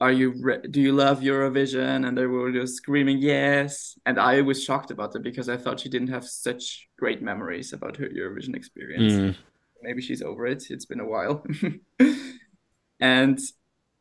are 0.00 0.12
you 0.12 0.34
re- 0.40 0.62
do 0.70 0.80
you 0.80 0.92
love 0.92 1.20
Eurovision? 1.20 2.06
And 2.06 2.16
they 2.16 2.26
were 2.26 2.52
just 2.52 2.76
screaming 2.76 3.18
yes. 3.18 3.98
And 4.06 4.18
I 4.20 4.42
was 4.42 4.62
shocked 4.62 4.90
about 4.90 5.16
it 5.16 5.22
because 5.22 5.48
I 5.48 5.56
thought 5.56 5.80
she 5.80 5.88
didn't 5.88 6.08
have 6.08 6.24
such 6.24 6.88
great 6.98 7.20
memories 7.22 7.72
about 7.72 7.96
her 7.96 8.08
Eurovision 8.08 8.54
experience. 8.54 9.14
Mm. 9.14 9.36
Maybe 9.82 10.02
she's 10.02 10.22
over 10.22 10.46
it. 10.46 10.64
It's 10.70 10.86
been 10.86 11.00
a 11.00 11.06
while. 11.06 11.44
and 13.00 13.38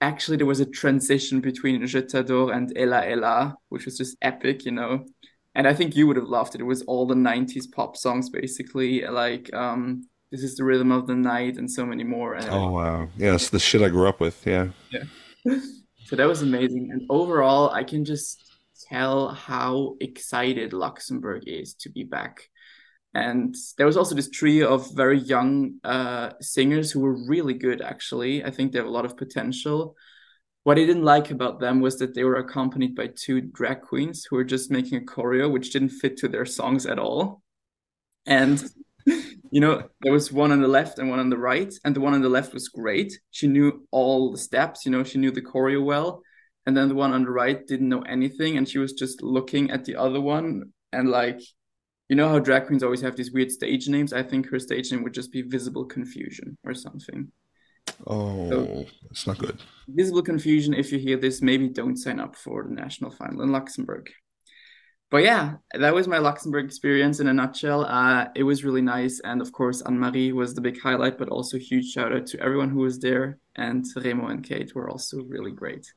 actually, 0.02 0.38
there 0.38 0.46
was 0.46 0.60
a 0.60 0.66
transition 0.66 1.42
between 1.42 1.86
Je 1.86 2.02
t'adore 2.02 2.56
and 2.56 2.72
Ella 2.78 3.06
Ella, 3.06 3.56
which 3.70 3.86
was 3.86 3.98
just 3.98 4.18
epic, 4.22 4.66
you 4.66 4.72
know. 4.72 5.06
And 5.56 5.68
I 5.68 5.74
think 5.74 5.96
you 5.96 6.06
would 6.06 6.18
have 6.18 6.28
loved 6.28 6.54
it. 6.54 6.62
It 6.62 6.66
was 6.66 6.84
all 6.84 7.08
the 7.08 7.16
90s 7.16 7.72
pop 7.72 7.98
songs, 7.98 8.30
basically, 8.30 9.02
like 9.02 9.52
um, 9.56 10.08
This 10.32 10.44
is 10.44 10.56
the 10.56 10.64
Rhythm 10.64 10.92
of 10.92 11.08
the 11.08 11.16
Night 11.16 11.58
and 11.58 11.70
so 11.70 11.86
many 11.86 12.04
more. 12.04 12.36
And 12.36 12.50
Oh 12.50 12.70
wow. 12.70 13.08
Yeah, 13.18 13.34
it's 13.34 13.50
the 13.50 13.60
shit 13.60 13.82
I 13.82 13.90
grew 13.90 14.08
up 14.08 14.20
with. 14.20 14.46
Yeah. 14.46 14.68
yeah. 14.92 15.04
so 16.06 16.16
that 16.16 16.28
was 16.28 16.44
amazing. 16.44 16.92
And 16.92 17.02
overall, 17.10 17.72
I 17.72 17.84
can 17.84 18.06
just 18.06 18.44
tell 18.88 19.30
how 19.30 19.96
excited 20.00 20.74
Luxembourg 20.74 21.44
is 21.48 21.74
to 21.76 21.90
be 21.90 22.04
back. 22.04 22.50
And 23.18 23.56
there 23.78 23.88
was 23.88 23.98
also 23.98 24.14
this 24.14 24.30
trio 24.30 24.72
of 24.72 24.96
very 24.96 25.18
young 25.18 25.80
uh, 25.84 26.34
singers 26.40 26.92
who 26.92 27.00
were 27.00 27.28
really 27.28 27.56
good, 27.56 27.82
actually. 27.82 28.46
I 28.46 28.52
think 28.52 28.72
they 28.72 28.78
have 28.78 28.88
a 28.88 28.92
lot 28.92 29.06
of 29.06 29.18
potential. 29.18 29.96
What 30.66 30.78
I 30.78 30.86
didn't 30.86 31.04
like 31.04 31.32
about 31.32 31.60
them 31.60 31.82
was 31.82 31.98
that 31.98 32.14
they 32.14 32.24
were 32.24 32.36
accompanied 32.36 32.94
by 32.94 33.08
two 33.08 33.42
drag 33.42 33.82
queens 33.82 34.28
who 34.30 34.36
were 34.36 34.44
just 34.44 34.70
making 34.70 35.00
a 35.00 35.06
choreo 35.06 35.52
which 35.52 35.72
didn't 35.72 35.98
fit 35.98 36.18
to 36.18 36.28
their 36.28 36.46
songs 36.46 36.86
at 36.86 37.00
all. 37.00 37.42
And 38.28 38.64
you 39.06 39.62
know, 39.62 39.90
there 40.02 40.14
was 40.14 40.32
one 40.32 40.52
on 40.52 40.62
the 40.62 40.68
left 40.68 41.00
and 41.00 41.10
one 41.10 41.18
on 41.20 41.32
the 41.32 41.40
right, 41.40 41.74
and 41.84 41.96
the 41.96 42.02
one 42.02 42.14
on 42.14 42.22
the 42.22 42.30
left 42.30 42.54
was 42.54 42.68
great. 42.70 43.20
She 43.32 43.48
knew 43.48 43.88
all 43.90 44.32
the 44.32 44.38
steps, 44.38 44.86
you 44.86 44.92
know, 44.92 45.04
she 45.04 45.18
knew 45.18 45.32
the 45.32 45.42
choreo 45.42 45.84
well. 45.84 46.22
And 46.68 46.78
then 46.78 46.90
the 46.90 46.96
one 46.96 47.14
on 47.14 47.24
the 47.24 47.32
right 47.32 47.66
didn't 47.66 47.90
know 47.90 48.04
anything, 48.04 48.58
and 48.58 48.70
she 48.70 48.78
was 48.78 48.94
just 48.94 49.24
looking 49.24 49.72
at 49.72 49.86
the 49.86 49.96
other 49.96 50.22
one 50.22 50.72
and 50.94 51.10
like, 51.10 51.42
you 52.10 52.16
know 52.16 52.30
how 52.30 52.40
drag 52.40 52.68
queens 52.68 52.84
always 52.84 53.02
have 53.02 53.16
these 53.16 53.32
weird 53.32 53.52
stage 53.52 53.88
names? 53.88 54.14
I 54.14 54.24
think 54.24 54.50
her 54.50 54.60
stage 54.60 54.92
name 54.92 55.04
would 55.04 55.14
just 55.14 55.32
be 55.32 55.42
Visible 55.42 55.86
Confusion 55.86 56.58
or 56.64 56.74
something. 56.74 57.32
Oh, 58.06 58.86
it's 59.10 59.28
not 59.28 59.38
good. 59.40 59.60
Visible 59.88 60.22
Confusion, 60.22 60.74
if 60.74 60.92
you 60.92 61.00
hear 61.00 61.18
this, 61.18 61.42
maybe 61.42 61.70
don't 61.70 61.98
sign 61.98 62.20
up 62.20 62.36
for 62.36 62.64
the 62.64 62.74
national 62.74 63.12
final 63.12 63.42
in 63.42 63.52
Luxembourg. 63.52 64.10
But 65.10 65.24
yeah, 65.24 65.56
that 65.74 65.94
was 65.94 66.08
my 66.08 66.18
Luxembourg 66.18 66.66
experience 66.66 67.22
in 67.22 67.28
a 67.28 67.34
nutshell. 67.34 67.86
Uh, 67.86 68.28
it 68.36 68.44
was 68.44 68.66
really 68.66 68.82
nice. 68.82 69.22
And 69.22 69.42
of 69.42 69.54
course, 69.54 69.82
Anne 69.82 69.98
Marie 69.98 70.34
was 70.34 70.54
the 70.54 70.62
big 70.62 70.82
highlight, 70.82 71.18
but 71.18 71.30
also 71.30 71.58
huge 71.58 71.92
shout 71.92 72.12
out 72.12 72.26
to 72.28 72.40
everyone 72.42 72.70
who 72.70 72.82
was 72.82 73.00
there. 73.00 73.40
And 73.56 73.86
Remo 73.96 74.28
and 74.28 74.44
Kate 74.44 74.76
were 74.76 74.90
also 74.90 75.24
really 75.24 75.52
great. 75.52 75.92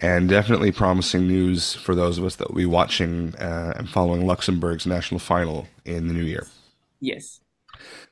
And 0.00 0.28
definitely 0.28 0.70
promising 0.70 1.26
news 1.26 1.74
for 1.74 1.94
those 1.94 2.18
of 2.18 2.24
us 2.24 2.36
that 2.36 2.48
will 2.48 2.56
be 2.56 2.66
watching 2.66 3.34
uh, 3.36 3.74
and 3.76 3.88
following 3.88 4.26
Luxembourg's 4.26 4.86
national 4.86 5.18
final 5.18 5.66
in 5.84 6.06
the 6.06 6.14
new 6.14 6.22
year. 6.22 6.46
Yes. 7.00 7.40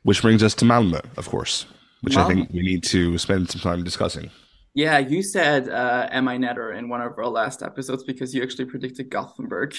Which 0.02 0.20
brings 0.20 0.42
us 0.42 0.54
to 0.56 0.64
Malmö, 0.64 1.04
of 1.16 1.28
course, 1.28 1.66
which 2.00 2.16
I 2.16 2.26
think 2.26 2.50
we 2.50 2.62
need 2.62 2.82
to 2.84 3.18
spend 3.18 3.50
some 3.50 3.60
time 3.60 3.84
discussing. 3.84 4.30
Yeah, 4.74 4.98
you 4.98 5.22
said 5.22 5.68
uh, 5.68 6.08
Am 6.10 6.28
I 6.28 6.36
Netta 6.36 6.70
in 6.70 6.88
one 6.88 7.00
of 7.00 7.14
our 7.16 7.28
last 7.28 7.62
episodes 7.62 8.04
because 8.04 8.34
you 8.34 8.42
actually 8.42 8.66
predicted 8.66 9.10
Gothenburg. 9.10 9.74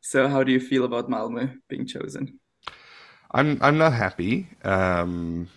So, 0.00 0.28
how 0.28 0.42
do 0.42 0.52
you 0.52 0.60
feel 0.60 0.84
about 0.84 1.08
Malmö 1.08 1.56
being 1.68 1.86
chosen? 1.86 2.40
I'm 3.30 3.58
I'm 3.62 3.78
not 3.78 3.92
happy 3.92 4.48
um, 4.62 5.48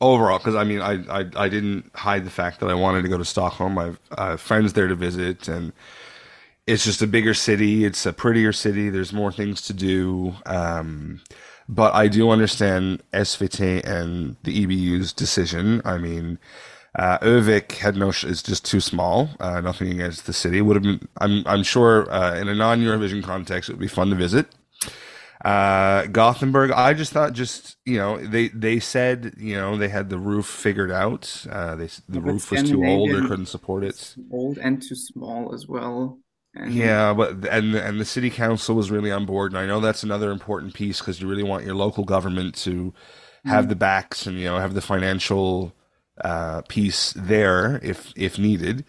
overall 0.00 0.38
because 0.38 0.54
I 0.54 0.64
mean 0.64 0.80
I, 0.80 1.20
I 1.20 1.26
I 1.36 1.48
didn't 1.48 1.90
hide 1.94 2.24
the 2.24 2.30
fact 2.30 2.60
that 2.60 2.70
I 2.70 2.74
wanted 2.74 3.02
to 3.02 3.08
go 3.08 3.18
to 3.18 3.24
Stockholm. 3.24 3.78
I've 3.78 4.00
uh, 4.12 4.36
friends 4.36 4.72
there 4.72 4.88
to 4.88 4.94
visit, 4.94 5.48
and 5.48 5.72
it's 6.66 6.84
just 6.84 7.02
a 7.02 7.06
bigger 7.06 7.34
city. 7.34 7.84
It's 7.84 8.06
a 8.06 8.12
prettier 8.12 8.52
city. 8.52 8.90
There's 8.90 9.12
more 9.12 9.32
things 9.32 9.62
to 9.62 9.72
do. 9.72 10.34
Um, 10.46 11.20
but 11.68 11.94
I 11.94 12.08
do 12.08 12.30
understand 12.30 13.02
SVT 13.12 13.84
and 13.84 14.36
the 14.42 14.66
EBU's 14.66 15.12
decision. 15.12 15.80
I 15.84 15.98
mean, 15.98 16.38
uh, 16.98 17.18
Övik 17.18 17.72
had 17.78 17.96
no 17.96 18.10
sh- 18.10 18.24
is 18.24 18.42
just 18.42 18.64
too 18.64 18.80
small. 18.80 19.30
Uh, 19.38 19.60
nothing 19.60 19.90
against 19.92 20.26
the 20.26 20.32
city. 20.32 20.60
Would 20.60 20.76
have 20.76 20.82
been. 20.82 21.08
I'm 21.18 21.44
I'm 21.46 21.62
sure 21.62 22.10
uh, 22.10 22.36
in 22.36 22.48
a 22.48 22.54
non 22.54 22.80
Eurovision 22.80 23.22
context 23.22 23.68
it 23.70 23.74
would 23.74 23.80
be 23.80 23.88
fun 23.88 24.10
to 24.10 24.16
visit. 24.16 24.48
Uh, 25.42 26.04
Gothenburg, 26.06 26.70
I 26.70 26.92
just 26.92 27.12
thought, 27.12 27.32
just 27.32 27.76
you 27.86 27.96
know, 27.96 28.18
they 28.18 28.48
they 28.48 28.78
said 28.78 29.34
you 29.38 29.54
know 29.56 29.76
they 29.76 29.88
had 29.88 30.10
the 30.10 30.18
roof 30.18 30.46
figured 30.46 30.90
out. 30.90 31.46
Uh, 31.48 31.76
they 31.76 31.88
the 32.08 32.20
But 32.20 32.20
roof 32.20 32.50
was 32.50 32.62
too 32.62 32.84
old 32.84 33.14
or 33.14 33.22
Scandinavian- 33.22 33.28
couldn't 33.28 33.46
support 33.46 33.82
it. 33.84 34.16
Old 34.30 34.58
and 34.58 34.82
too 34.82 34.94
small 34.94 35.54
as 35.54 35.66
well. 35.66 36.18
And 36.54 36.72
Yeah, 36.72 37.14
but 37.14 37.46
and 37.46 37.74
and 37.74 37.98
the 38.00 38.04
city 38.04 38.28
council 38.30 38.74
was 38.76 38.90
really 38.90 39.10
on 39.10 39.24
board, 39.24 39.52
and 39.52 39.58
I 39.58 39.66
know 39.66 39.80
that's 39.80 40.02
another 40.02 40.30
important 40.30 40.74
piece 40.74 41.00
because 41.00 41.20
you 41.20 41.28
really 41.28 41.42
want 41.42 41.64
your 41.64 41.74
local 41.74 42.04
government 42.04 42.54
to 42.56 42.92
have 43.46 43.68
the 43.68 43.76
backs 43.76 44.26
and 44.26 44.38
you 44.38 44.44
know 44.44 44.58
have 44.58 44.74
the 44.74 44.82
financial 44.82 45.72
uh, 46.22 46.62
piece 46.68 47.12
there 47.14 47.80
if 47.82 48.12
if 48.16 48.38
needed. 48.38 48.84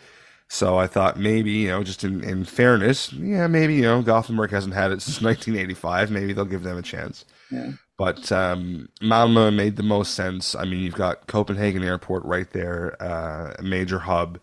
So 0.54 0.78
I 0.78 0.86
thought 0.86 1.18
maybe 1.18 1.52
you 1.52 1.70
know 1.70 1.82
just 1.82 2.04
in 2.04 2.22
in 2.26 2.44
fairness, 2.44 3.14
yeah, 3.14 3.48
maybe 3.48 3.76
you 3.76 3.84
know 3.84 4.02
Gothenburg 4.02 4.52
hasn't 4.52 4.74
had 4.74 4.92
it 4.92 5.02
since 5.02 5.22
1985. 5.22 6.12
Maybe 6.12 6.34
they'll 6.34 6.44
give 6.44 6.64
them 6.64 6.78
a 6.78 6.82
chance. 6.82 7.24
Yeah. 7.50 7.72
But 7.98 8.30
um, 8.34 8.90
Malmö 9.02 9.56
made 9.56 9.78
the 9.78 9.84
most 9.84 10.14
sense. 10.14 10.54
I 10.54 10.66
mean, 10.66 10.82
you've 10.82 10.94
got 10.94 11.28
Copenhagen 11.28 11.86
Airport 11.86 12.26
right 12.26 12.52
there, 12.52 13.02
uh, 13.02 13.54
a 13.60 13.64
major 13.64 14.00
hub. 14.00 14.42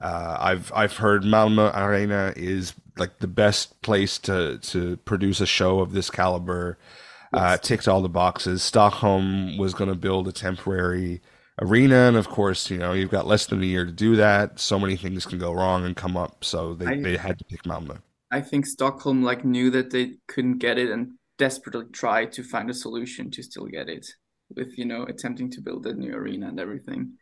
Uh, 0.00 0.38
I've 0.40 0.72
I've 0.74 0.96
heard 0.96 1.22
Malmö 1.22 1.76
Arena 1.76 2.32
is 2.34 2.72
like 2.96 3.18
the 3.18 3.28
best 3.28 3.82
place 3.82 4.16
to 4.20 4.56
to 4.56 4.96
produce 5.04 5.42
a 5.42 5.46
show 5.46 5.80
of 5.80 5.92
this 5.92 6.08
caliber. 6.08 6.78
Uh, 7.34 7.58
ticked 7.58 7.86
all 7.86 8.00
the 8.00 8.08
boxes. 8.08 8.62
Stockholm 8.62 9.58
was 9.58 9.74
going 9.74 9.90
to 9.90 9.96
build 9.96 10.28
a 10.28 10.32
temporary 10.32 11.20
arena, 11.62 12.08
and 12.08 12.16
of 12.16 12.28
course, 12.28 12.70
you 12.70 12.78
know 12.78 12.92
you've 12.92 13.10
got 13.10 13.26
less 13.26 13.46
than 13.46 13.62
a 13.62 13.66
year 13.66 13.84
to 13.84 13.92
do 13.92 14.16
that. 14.16 14.58
So 14.60 14.78
many 14.78 14.96
things 14.96 15.26
can 15.26 15.38
go 15.38 15.52
wrong 15.52 15.84
and 15.84 15.96
come 15.96 16.16
up, 16.16 16.44
so 16.44 16.74
they, 16.74 16.86
I- 16.86 17.00
they 17.00 17.16
had 17.16 17.38
to 17.38 17.44
pick 17.44 17.62
Malmö. 17.64 17.98
I 18.30 18.40
think 18.40 18.64
Stockholm 18.66 19.22
like 19.22 19.44
knew 19.44 19.70
that 19.70 19.90
they 19.90 20.14
couldn't 20.26 20.58
get 20.58 20.78
it 20.78 20.90
and 20.90 21.12
desperately 21.38 21.84
tried 21.92 22.32
to 22.32 22.42
find 22.42 22.70
a 22.70 22.74
solution 22.74 23.30
to 23.30 23.42
still 23.42 23.66
get 23.66 23.88
it 23.88 24.06
with 24.56 24.76
you 24.78 24.84
know 24.84 25.04
attempting 25.04 25.50
to 25.50 25.60
build 25.60 25.86
a 25.86 25.94
new 25.94 26.12
arena 26.14 26.48
and 26.48 26.58
everything. 26.60 27.12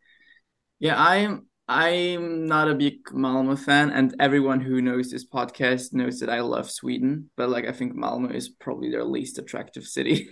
Yeah, 0.79 0.95
I'm 0.97 1.47
I'm 1.69 2.47
not 2.47 2.69
a 2.69 2.75
big 2.75 3.05
Malmö 3.13 3.59
fan, 3.59 3.91
and 3.91 4.15
everyone 4.19 4.61
who 4.61 4.83
knows 4.83 5.11
this 5.11 5.27
podcast 5.27 5.93
knows 5.93 6.19
that 6.21 6.31
I 6.31 6.41
love 6.41 6.71
Sweden, 6.71 7.31
but 7.37 7.49
like 7.51 7.67
I 7.67 7.73
think 7.73 7.95
Malmö 7.95 8.35
is 8.35 8.49
probably 8.49 8.91
their 8.91 9.05
least 9.05 9.39
attractive 9.39 9.85
city. 9.85 10.29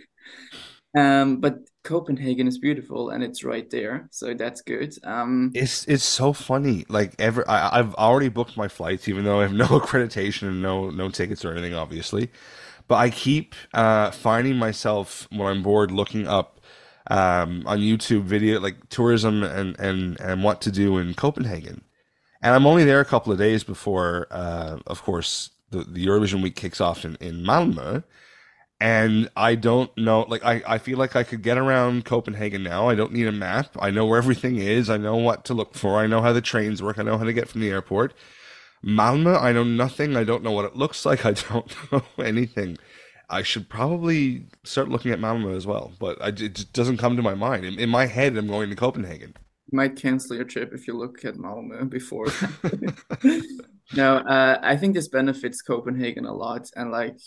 um, 0.99 1.41
but 1.41 1.59
Copenhagen 1.89 2.47
is 2.47 2.59
beautiful 2.59 3.11
and 3.11 3.23
it's 3.25 3.43
right 3.45 3.69
there, 3.71 4.09
so 4.11 4.35
that's 4.35 4.61
good. 4.63 4.95
Um, 5.05 5.55
It's 5.55 5.87
it's 5.89 6.05
so 6.05 6.33
funny. 6.33 6.85
Like 6.89 7.15
ever, 7.19 7.49
I, 7.49 7.79
I've 7.79 7.95
already 7.95 8.29
booked 8.29 8.57
my 8.57 8.69
flights, 8.69 9.09
even 9.09 9.25
though 9.25 9.41
I 9.41 9.43
have 9.43 9.53
no 9.65 9.67
accreditation 9.67 10.49
and 10.49 10.63
no 10.63 10.91
no 10.91 11.09
tickets 11.11 11.45
or 11.45 11.53
anything, 11.53 11.75
obviously. 11.75 12.31
But 12.87 12.97
I 12.97 13.11
keep 13.11 13.55
uh, 13.75 14.11
finding 14.11 14.57
myself 14.57 15.27
when 15.31 15.49
I'm 15.49 15.63
bored 15.63 15.91
looking 15.91 16.27
up 16.27 16.61
um, 17.11 17.65
on 17.67 17.81
YouTube 17.81 18.23
video 18.23 18.61
like 18.61 18.89
tourism 18.91 19.43
and 19.43 19.79
and 19.81 20.21
and 20.21 20.45
what 20.45 20.61
to 20.63 20.71
do 20.73 20.99
in 20.99 21.15
Copenhagen, 21.15 21.83
and 22.43 22.55
I'm 22.55 22.67
only 22.67 22.85
there 22.85 23.01
a 23.01 23.05
couple 23.07 23.33
of 23.33 23.39
days 23.39 23.65
before, 23.65 24.29
uh, 24.31 24.79
of 24.87 25.03
course, 25.03 25.51
the 25.71 25.85
the 25.85 26.07
Eurovision 26.07 26.43
week 26.43 26.57
kicks 26.57 26.81
off 26.81 27.05
in 27.05 27.17
in 27.21 27.43
Malmö. 27.45 28.05
And 28.81 29.29
I 29.37 29.57
don't 29.57 29.97
know, 29.97 30.21
like, 30.29 30.45
I, 30.45 30.63
I 30.67 30.79
feel 30.79 30.99
like 30.99 31.17
I 31.17 31.25
could 31.25 31.43
get 31.43 31.59
around 31.59 32.05
Copenhagen 32.05 32.63
now. 32.63 32.89
I 32.89 32.95
don't 32.95 33.13
need 33.13 33.27
a 33.27 33.33
map. 33.33 33.71
I 33.81 33.91
know 33.91 34.07
where 34.07 34.19
everything 34.19 34.57
is. 34.57 34.89
I 34.89 34.97
know 34.97 35.17
what 35.17 35.45
to 35.47 35.55
look 35.55 35.75
for. 35.75 35.99
I 35.99 36.07
know 36.07 36.23
how 36.23 36.33
the 36.33 36.41
trains 36.41 36.81
work. 36.81 36.99
I 36.99 37.03
know 37.03 37.19
how 37.19 37.25
to 37.25 37.33
get 37.33 37.49
from 37.49 37.61
the 37.61 37.71
airport. 37.71 38.15
Malmö, 38.85 39.41
I 39.41 39.51
know 39.51 39.65
nothing. 39.65 40.17
I 40.17 40.23
don't 40.23 40.45
know 40.45 40.53
what 40.53 40.65
it 40.65 40.77
looks 40.77 41.05
like. 41.05 41.27
I 41.27 41.33
don't 41.33 41.93
know 41.93 42.05
anything. 42.19 42.79
I 43.31 43.43
should 43.43 43.69
probably 43.69 44.47
start 44.65 44.89
looking 44.89 45.11
at 45.11 45.19
Malmö 45.19 45.57
as 45.57 45.67
well, 45.67 45.93
but 45.99 46.21
I, 46.23 46.29
it 46.29 46.55
just 46.55 46.73
doesn't 46.73 46.97
come 46.99 47.17
to 47.17 47.23
my 47.23 47.35
mind. 47.35 47.65
In, 47.65 47.79
in 47.79 47.89
my 47.91 48.07
head, 48.07 48.37
I'm 48.37 48.47
going 48.47 48.71
to 48.71 48.77
Copenhagen. 48.77 49.35
You 49.71 49.77
might 49.77 49.97
cancel 49.97 50.37
your 50.37 50.47
trip 50.47 50.73
if 50.73 50.87
you 50.87 50.97
look 50.97 51.25
at 51.25 51.35
Malmö 51.35 51.91
before. 51.91 52.29
no, 53.95 54.19
uh, 54.19 54.59
I 54.63 54.77
think 54.77 54.95
this 54.95 55.09
benefits 55.09 55.61
Copenhagen 55.61 56.25
a 56.25 56.33
lot, 56.33 56.71
and 56.75 56.91
like 56.91 57.19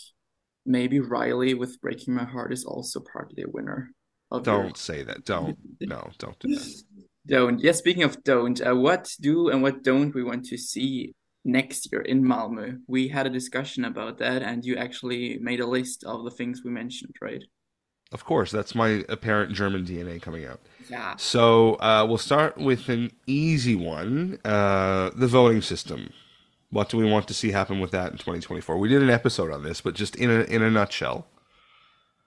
maybe 0.64 1.00
Reiley 1.00 1.58
with 1.58 1.80
Breaking 1.80 2.14
My 2.14 2.24
Heart 2.24 2.52
is 2.52 2.64
also 2.64 3.00
partly 3.12 3.42
a 3.42 3.50
winner. 3.50 3.90
Of 4.30 4.44
Don't 4.44 4.76
say 4.78 5.02
that. 5.02 5.24
Don't. 5.24 5.58
No, 5.80 6.10
don't 6.18 6.38
do 6.38 6.54
that. 6.54 6.82
don't. 7.26 7.60
Yeah, 7.60 7.72
speaking 7.72 8.02
of 8.02 8.22
don't, 8.24 8.60
uh, 8.66 8.74
what 8.74 9.14
do 9.20 9.50
and 9.50 9.62
what 9.62 9.82
don't 9.82 10.14
we 10.14 10.22
want 10.22 10.46
to 10.46 10.56
see 10.56 11.12
next 11.44 11.92
year 11.92 12.00
in 12.00 12.22
Malmö? 12.22 12.78
We 12.86 13.08
had 13.08 13.26
a 13.26 13.30
discussion 13.30 13.84
about 13.84 14.18
that, 14.18 14.42
and 14.42 14.64
you 14.64 14.76
actually 14.76 15.38
made 15.40 15.60
a 15.60 15.66
list 15.66 16.04
of 16.04 16.24
the 16.24 16.30
things 16.30 16.62
we 16.64 16.70
mentioned, 16.70 17.14
right? 17.20 17.42
Of 18.12 18.24
course, 18.24 18.50
that's 18.50 18.74
my 18.74 19.04
apparent 19.08 19.54
German 19.54 19.84
DNA 19.84 20.20
coming 20.20 20.44
out. 20.44 20.60
Yeah. 20.90 21.16
So 21.16 21.74
uh, 21.76 22.04
we'll 22.06 22.18
start 22.18 22.58
with 22.58 22.88
an 22.88 23.10
easy 23.26 23.74
one 23.74 24.38
uh, 24.44 25.10
the 25.14 25.26
voting 25.26 25.62
system. 25.62 26.10
What 26.72 26.88
do 26.88 26.96
we 26.96 27.04
want 27.04 27.28
to 27.28 27.34
see 27.34 27.50
happen 27.50 27.80
with 27.80 27.90
that 27.90 28.12
in 28.12 28.16
2024? 28.16 28.78
We 28.78 28.88
did 28.88 29.02
an 29.02 29.10
episode 29.10 29.52
on 29.52 29.62
this, 29.62 29.82
but 29.82 29.94
just 29.94 30.16
in 30.16 30.30
a, 30.30 30.40
in 30.44 30.62
a 30.62 30.70
nutshell. 30.70 31.26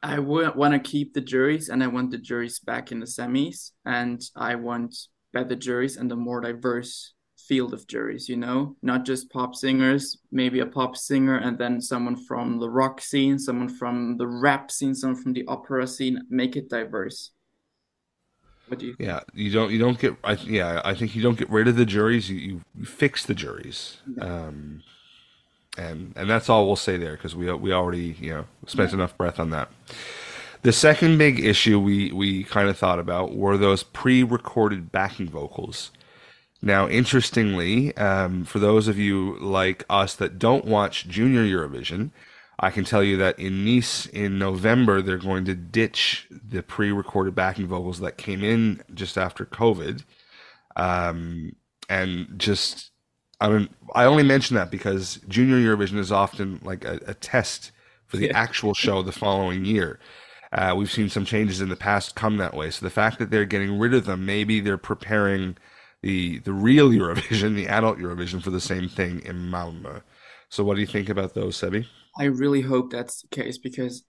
I 0.04 0.20
want 0.20 0.74
to 0.74 0.80
keep 0.80 1.16
the 1.16 1.22
juries 1.22 1.70
and 1.70 1.84
I 1.84 1.88
want 1.88 2.12
the 2.12 2.20
juries 2.20 2.60
back 2.60 2.92
in 2.92 3.00
the 3.00 3.08
semis 3.08 3.72
and 3.88 4.22
I 4.36 4.54
want 4.54 4.96
better 5.34 5.56
juries 5.56 5.98
and 5.98 6.12
a 6.12 6.16
more 6.16 6.42
diverse 6.42 7.16
field 7.48 7.74
of 7.74 7.88
juries, 7.88 8.30
you 8.30 8.38
know, 8.38 8.76
not 8.84 9.04
just 9.04 9.32
pop 9.32 9.56
singers, 9.56 10.20
maybe 10.32 10.60
a 10.60 10.66
pop 10.68 10.96
singer 10.96 11.38
and 11.38 11.58
then 11.58 11.82
someone 11.82 12.16
from 12.16 12.60
the 12.60 12.70
rock 12.70 13.02
scene, 13.02 13.40
someone 13.40 13.70
from 13.70 14.16
the 14.18 14.28
rap 14.28 14.70
scene, 14.70 14.94
someone 14.94 15.20
from 15.20 15.34
the 15.34 15.46
opera 15.48 15.88
scene, 15.88 16.22
make 16.30 16.56
it 16.56 16.70
diverse. 16.70 17.32
What 18.68 18.80
do 18.80 18.88
you 18.88 18.96
Yeah, 19.00 19.22
you 19.34 19.52
don't 19.52 19.72
you 19.72 19.80
don't 19.80 20.00
get 20.00 20.16
I, 20.24 20.34
yeah 20.34 20.82
I 20.84 20.94
think 20.94 21.16
you 21.16 21.22
don't 21.22 21.38
get 21.38 21.50
rid 21.50 21.68
of 21.68 21.76
the 21.76 21.86
juries. 21.86 22.30
You, 22.30 22.38
you, 22.38 22.86
fix 22.86 23.26
the 23.26 23.36
juries, 23.36 23.98
um, 24.20 24.84
and 25.78 26.14
and 26.16 26.30
that's 26.30 26.50
all 26.50 26.66
we'll 26.66 26.76
say 26.76 26.98
there 26.98 27.14
because 27.14 27.36
we 27.36 27.52
we 27.54 27.72
already 27.72 28.16
you 28.20 28.32
know 28.32 28.46
spent 28.66 28.94
enough 28.94 29.16
breath 29.18 29.40
on 29.40 29.52
that. 29.52 29.70
The 30.64 30.74
second 30.74 31.20
big 31.20 31.40
issue 31.40 31.80
we 31.80 32.12
we 32.12 32.44
kind 32.44 32.70
of 32.70 32.78
thought 32.78 32.98
about 32.98 33.36
were 33.36 33.58
those 33.58 33.84
pre-recorded 33.84 34.92
backing 34.92 35.30
vocals. 35.30 35.92
Now, 36.62 36.88
interestingly, 36.90 37.96
um, 37.98 38.44
for 38.46 38.58
those 38.58 38.88
of 38.88 38.98
you 38.98 39.38
like 39.40 39.86
us 39.88 40.16
that 40.16 40.40
don't 40.40 40.66
watch 40.66 41.08
Junior 41.08 41.44
Eurovision, 41.44 42.10
I 42.60 42.72
can 42.72 42.86
tell 42.86 43.04
you 43.04 43.18
that 43.18 43.38
in 43.40 43.66
Nice 43.66 44.06
in 44.08 44.40
November, 44.40 45.02
they're 45.02 45.18
going 45.18 45.46
to 45.46 45.56
ditch 45.56 46.28
the 46.32 46.64
pre 46.64 46.92
recorded 46.92 47.36
backing 47.36 47.68
vocals 47.68 48.00
that 48.00 48.18
came 48.18 48.44
in 48.44 48.82
just 48.94 49.18
after 49.18 49.46
COVID. 49.46 50.04
Um, 50.76 51.54
and 51.90 52.28
just, 52.38 52.92
I 53.42 53.50
mean, 53.50 53.70
I 53.94 54.06
only 54.06 54.24
mention 54.24 54.56
that 54.56 54.72
because 54.72 55.20
Junior 55.28 55.58
Eurovision 55.58 55.98
is 55.98 56.12
often 56.12 56.60
like 56.64 56.86
a, 56.86 57.00
a 57.08 57.14
test 57.14 57.72
for 58.08 58.18
the 58.18 58.28
Yeah. 58.28 58.34
actual 58.34 58.74
show 58.74 59.02
the 59.02 59.12
following 59.12 59.66
year. 59.66 60.00
Uh, 60.52 60.74
we've 60.78 60.92
seen 60.92 61.10
some 61.10 61.26
changes 61.26 61.62
in 61.62 61.70
the 61.70 61.76
past 61.76 62.16
come 62.16 62.38
that 62.38 62.54
way. 62.54 62.70
So 62.70 62.86
the 62.86 62.90
fact 62.90 63.20
that 63.20 63.30
they're 63.32 63.46
getting 63.46 63.78
rid 63.80 63.94
of 63.94 64.06
them, 64.06 64.26
maybe 64.26 64.60
they're 64.60 64.78
preparing 64.78 65.58
the 66.02 66.40
the 66.40 66.54
real 66.54 66.90
Eurovision, 66.92 67.56
the 67.56 67.68
adult 67.68 67.98
Eurovision, 68.00 68.42
for 68.44 68.52
the 68.52 68.62
same 68.62 68.88
thing 68.90 69.22
in 69.22 69.38
Malmö. 69.52 70.02
So 70.50 70.64
what 70.64 70.76
do 70.76 70.82
you 70.82 70.88
think 70.88 71.10
about 71.10 71.34
those, 71.34 71.58
Sebi? 71.58 71.86
I 72.18 72.26
really 72.26 72.62
hope 72.62 72.92
that's 72.92 73.22
the 73.22 73.28
case 73.28 73.58
because, 73.58 74.04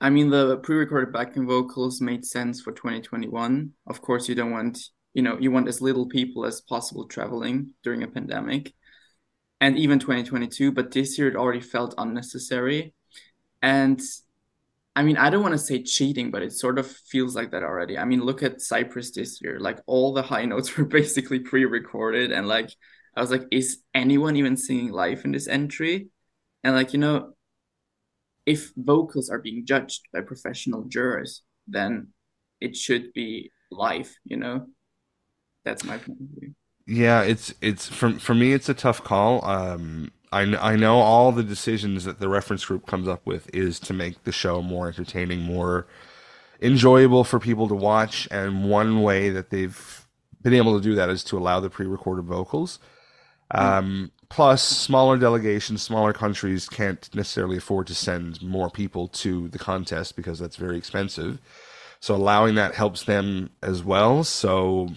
I 0.00 0.10
mean, 0.10 0.30
the 0.30 0.56
pre-recorded 0.58 1.12
backing 1.12 1.46
vocals 1.46 2.00
made 2.00 2.24
sense 2.24 2.60
for 2.60 2.72
2021. 2.72 3.72
Of 3.86 4.00
course, 4.00 4.28
you 4.28 4.34
don't 4.34 4.50
want, 4.50 4.78
you 5.12 5.22
know, 5.22 5.36
you 5.38 5.50
want 5.50 5.68
as 5.68 5.82
little 5.82 6.06
people 6.06 6.46
as 6.46 6.60
possible 6.62 7.06
traveling 7.06 7.70
during 7.82 8.02
a 8.02 8.08
pandemic, 8.08 8.72
and 9.60 9.76
even 9.76 9.98
2022. 9.98 10.72
But 10.72 10.90
this 10.92 11.18
year 11.18 11.28
it 11.28 11.36
already 11.36 11.60
felt 11.60 11.94
unnecessary, 11.98 12.94
and 13.60 14.00
I 14.96 15.02
mean, 15.02 15.16
I 15.16 15.30
don't 15.30 15.42
want 15.42 15.52
to 15.52 15.58
say 15.58 15.82
cheating, 15.82 16.30
but 16.30 16.42
it 16.42 16.52
sort 16.52 16.78
of 16.78 16.86
feels 16.86 17.36
like 17.36 17.52
that 17.52 17.62
already. 17.62 17.96
I 17.96 18.04
mean, 18.04 18.22
look 18.22 18.42
at 18.42 18.60
Cyprus 18.60 19.12
this 19.12 19.40
year. 19.40 19.60
Like 19.60 19.78
all 19.86 20.12
the 20.12 20.22
high 20.22 20.44
notes 20.46 20.76
were 20.76 20.84
basically 20.84 21.40
pre-recorded, 21.40 22.32
and 22.32 22.48
like 22.48 22.70
I 23.16 23.20
was 23.20 23.30
like, 23.30 23.44
is 23.50 23.78
anyone 23.94 24.36
even 24.36 24.56
singing 24.56 24.92
live 24.92 25.24
in 25.24 25.32
this 25.32 25.48
entry? 25.48 26.08
And 26.62 26.74
like, 26.74 26.92
you 26.92 26.98
know, 26.98 27.32
if 28.46 28.72
vocals 28.76 29.30
are 29.30 29.38
being 29.38 29.66
judged 29.66 30.02
by 30.12 30.20
professional 30.20 30.84
jurors, 30.84 31.42
then 31.66 32.08
it 32.60 32.76
should 32.76 33.12
be 33.12 33.52
live, 33.70 34.10
you 34.24 34.36
know? 34.36 34.66
That's 35.64 35.84
my 35.84 35.98
point 35.98 36.20
of 36.20 36.40
view. 36.40 36.54
Yeah, 36.86 37.22
it's 37.22 37.54
it's 37.60 37.86
for 37.86 38.12
for 38.18 38.34
me 38.34 38.52
it's 38.52 38.68
a 38.68 38.74
tough 38.74 39.04
call. 39.04 39.44
Um, 39.44 40.10
I 40.32 40.42
I 40.56 40.76
know 40.76 40.98
all 40.98 41.30
the 41.30 41.44
decisions 41.44 42.04
that 42.04 42.18
the 42.18 42.28
reference 42.28 42.64
group 42.64 42.86
comes 42.86 43.06
up 43.06 43.24
with 43.26 43.48
is 43.54 43.78
to 43.80 43.92
make 43.92 44.24
the 44.24 44.32
show 44.32 44.62
more 44.62 44.88
entertaining, 44.88 45.40
more 45.40 45.86
enjoyable 46.60 47.22
for 47.24 47.38
people 47.38 47.68
to 47.68 47.74
watch, 47.74 48.26
and 48.30 48.68
one 48.68 49.02
way 49.02 49.30
that 49.30 49.50
they've 49.50 50.06
been 50.42 50.54
able 50.54 50.76
to 50.76 50.82
do 50.82 50.94
that 50.94 51.10
is 51.10 51.22
to 51.24 51.38
allow 51.38 51.60
the 51.60 51.70
pre-recorded 51.70 52.24
vocals. 52.24 52.78
Um, 53.52 54.12
plus, 54.28 54.62
smaller 54.62 55.16
delegations, 55.16 55.82
smaller 55.82 56.12
countries 56.12 56.68
can't 56.68 57.12
necessarily 57.14 57.56
afford 57.56 57.86
to 57.88 57.94
send 57.94 58.42
more 58.42 58.70
people 58.70 59.08
to 59.08 59.48
the 59.48 59.58
contest 59.58 60.16
because 60.16 60.38
that's 60.38 60.56
very 60.56 60.76
expensive. 60.76 61.40
So 62.00 62.14
allowing 62.14 62.54
that 62.54 62.74
helps 62.74 63.04
them 63.04 63.50
as 63.62 63.82
well. 63.82 64.24
So 64.24 64.90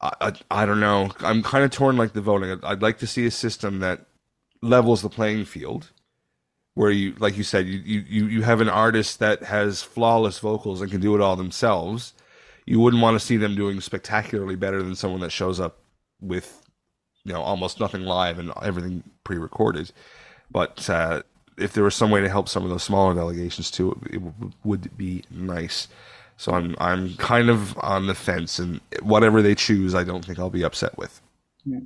I, 0.00 0.12
I, 0.20 0.32
I 0.50 0.66
don't 0.66 0.80
know. 0.80 1.10
I'm 1.20 1.42
kind 1.42 1.64
of 1.64 1.70
torn 1.70 1.96
like 1.96 2.12
the 2.12 2.20
voting. 2.20 2.50
I'd, 2.50 2.64
I'd 2.64 2.82
like 2.82 2.98
to 2.98 3.06
see 3.06 3.26
a 3.26 3.30
system 3.30 3.80
that 3.80 4.06
levels 4.62 5.02
the 5.02 5.08
playing 5.08 5.44
field 5.44 5.90
where 6.74 6.90
you 6.90 7.14
like 7.18 7.36
you 7.36 7.42
said 7.42 7.66
you 7.66 7.78
you 7.78 8.26
you 8.26 8.42
have 8.42 8.60
an 8.60 8.68
artist 8.68 9.18
that 9.18 9.42
has 9.42 9.82
flawless 9.82 10.38
vocals 10.38 10.80
and 10.80 10.90
can 10.90 11.00
do 11.00 11.14
it 11.14 11.20
all 11.20 11.34
themselves 11.34 12.12
you 12.66 12.78
wouldn't 12.78 13.02
want 13.02 13.18
to 13.18 13.24
see 13.24 13.36
them 13.36 13.56
doing 13.56 13.80
spectacularly 13.80 14.56
better 14.56 14.82
than 14.82 14.94
someone 14.94 15.20
that 15.20 15.32
shows 15.32 15.58
up 15.58 15.78
with 16.20 16.69
you 17.24 17.32
know 17.32 17.42
almost 17.42 17.80
nothing 17.80 18.02
live 18.02 18.38
and 18.38 18.52
everything 18.62 19.02
pre-recorded 19.24 19.92
but 20.50 20.88
uh, 20.90 21.22
if 21.58 21.72
there 21.72 21.84
was 21.84 21.94
some 21.94 22.10
way 22.10 22.20
to 22.20 22.28
help 22.28 22.48
some 22.48 22.64
of 22.64 22.70
those 22.70 22.82
smaller 22.82 23.14
delegations 23.14 23.70
too 23.70 23.92
it, 24.10 24.14
w- 24.24 24.52
would 24.64 24.96
be 24.96 25.22
nice 25.30 25.88
so 26.36 26.52
i'm 26.52 26.74
i'm 26.80 27.14
kind 27.16 27.50
of 27.50 27.76
on 27.78 28.06
the 28.06 28.14
fence 28.14 28.58
and 28.58 28.80
whatever 29.02 29.42
they 29.42 29.54
choose 29.54 29.94
i 29.94 30.04
don't 30.04 30.24
think 30.24 30.38
i'll 30.38 30.50
be 30.50 30.64
upset 30.64 30.96
with 30.98 31.20
Yeah. 31.64 31.80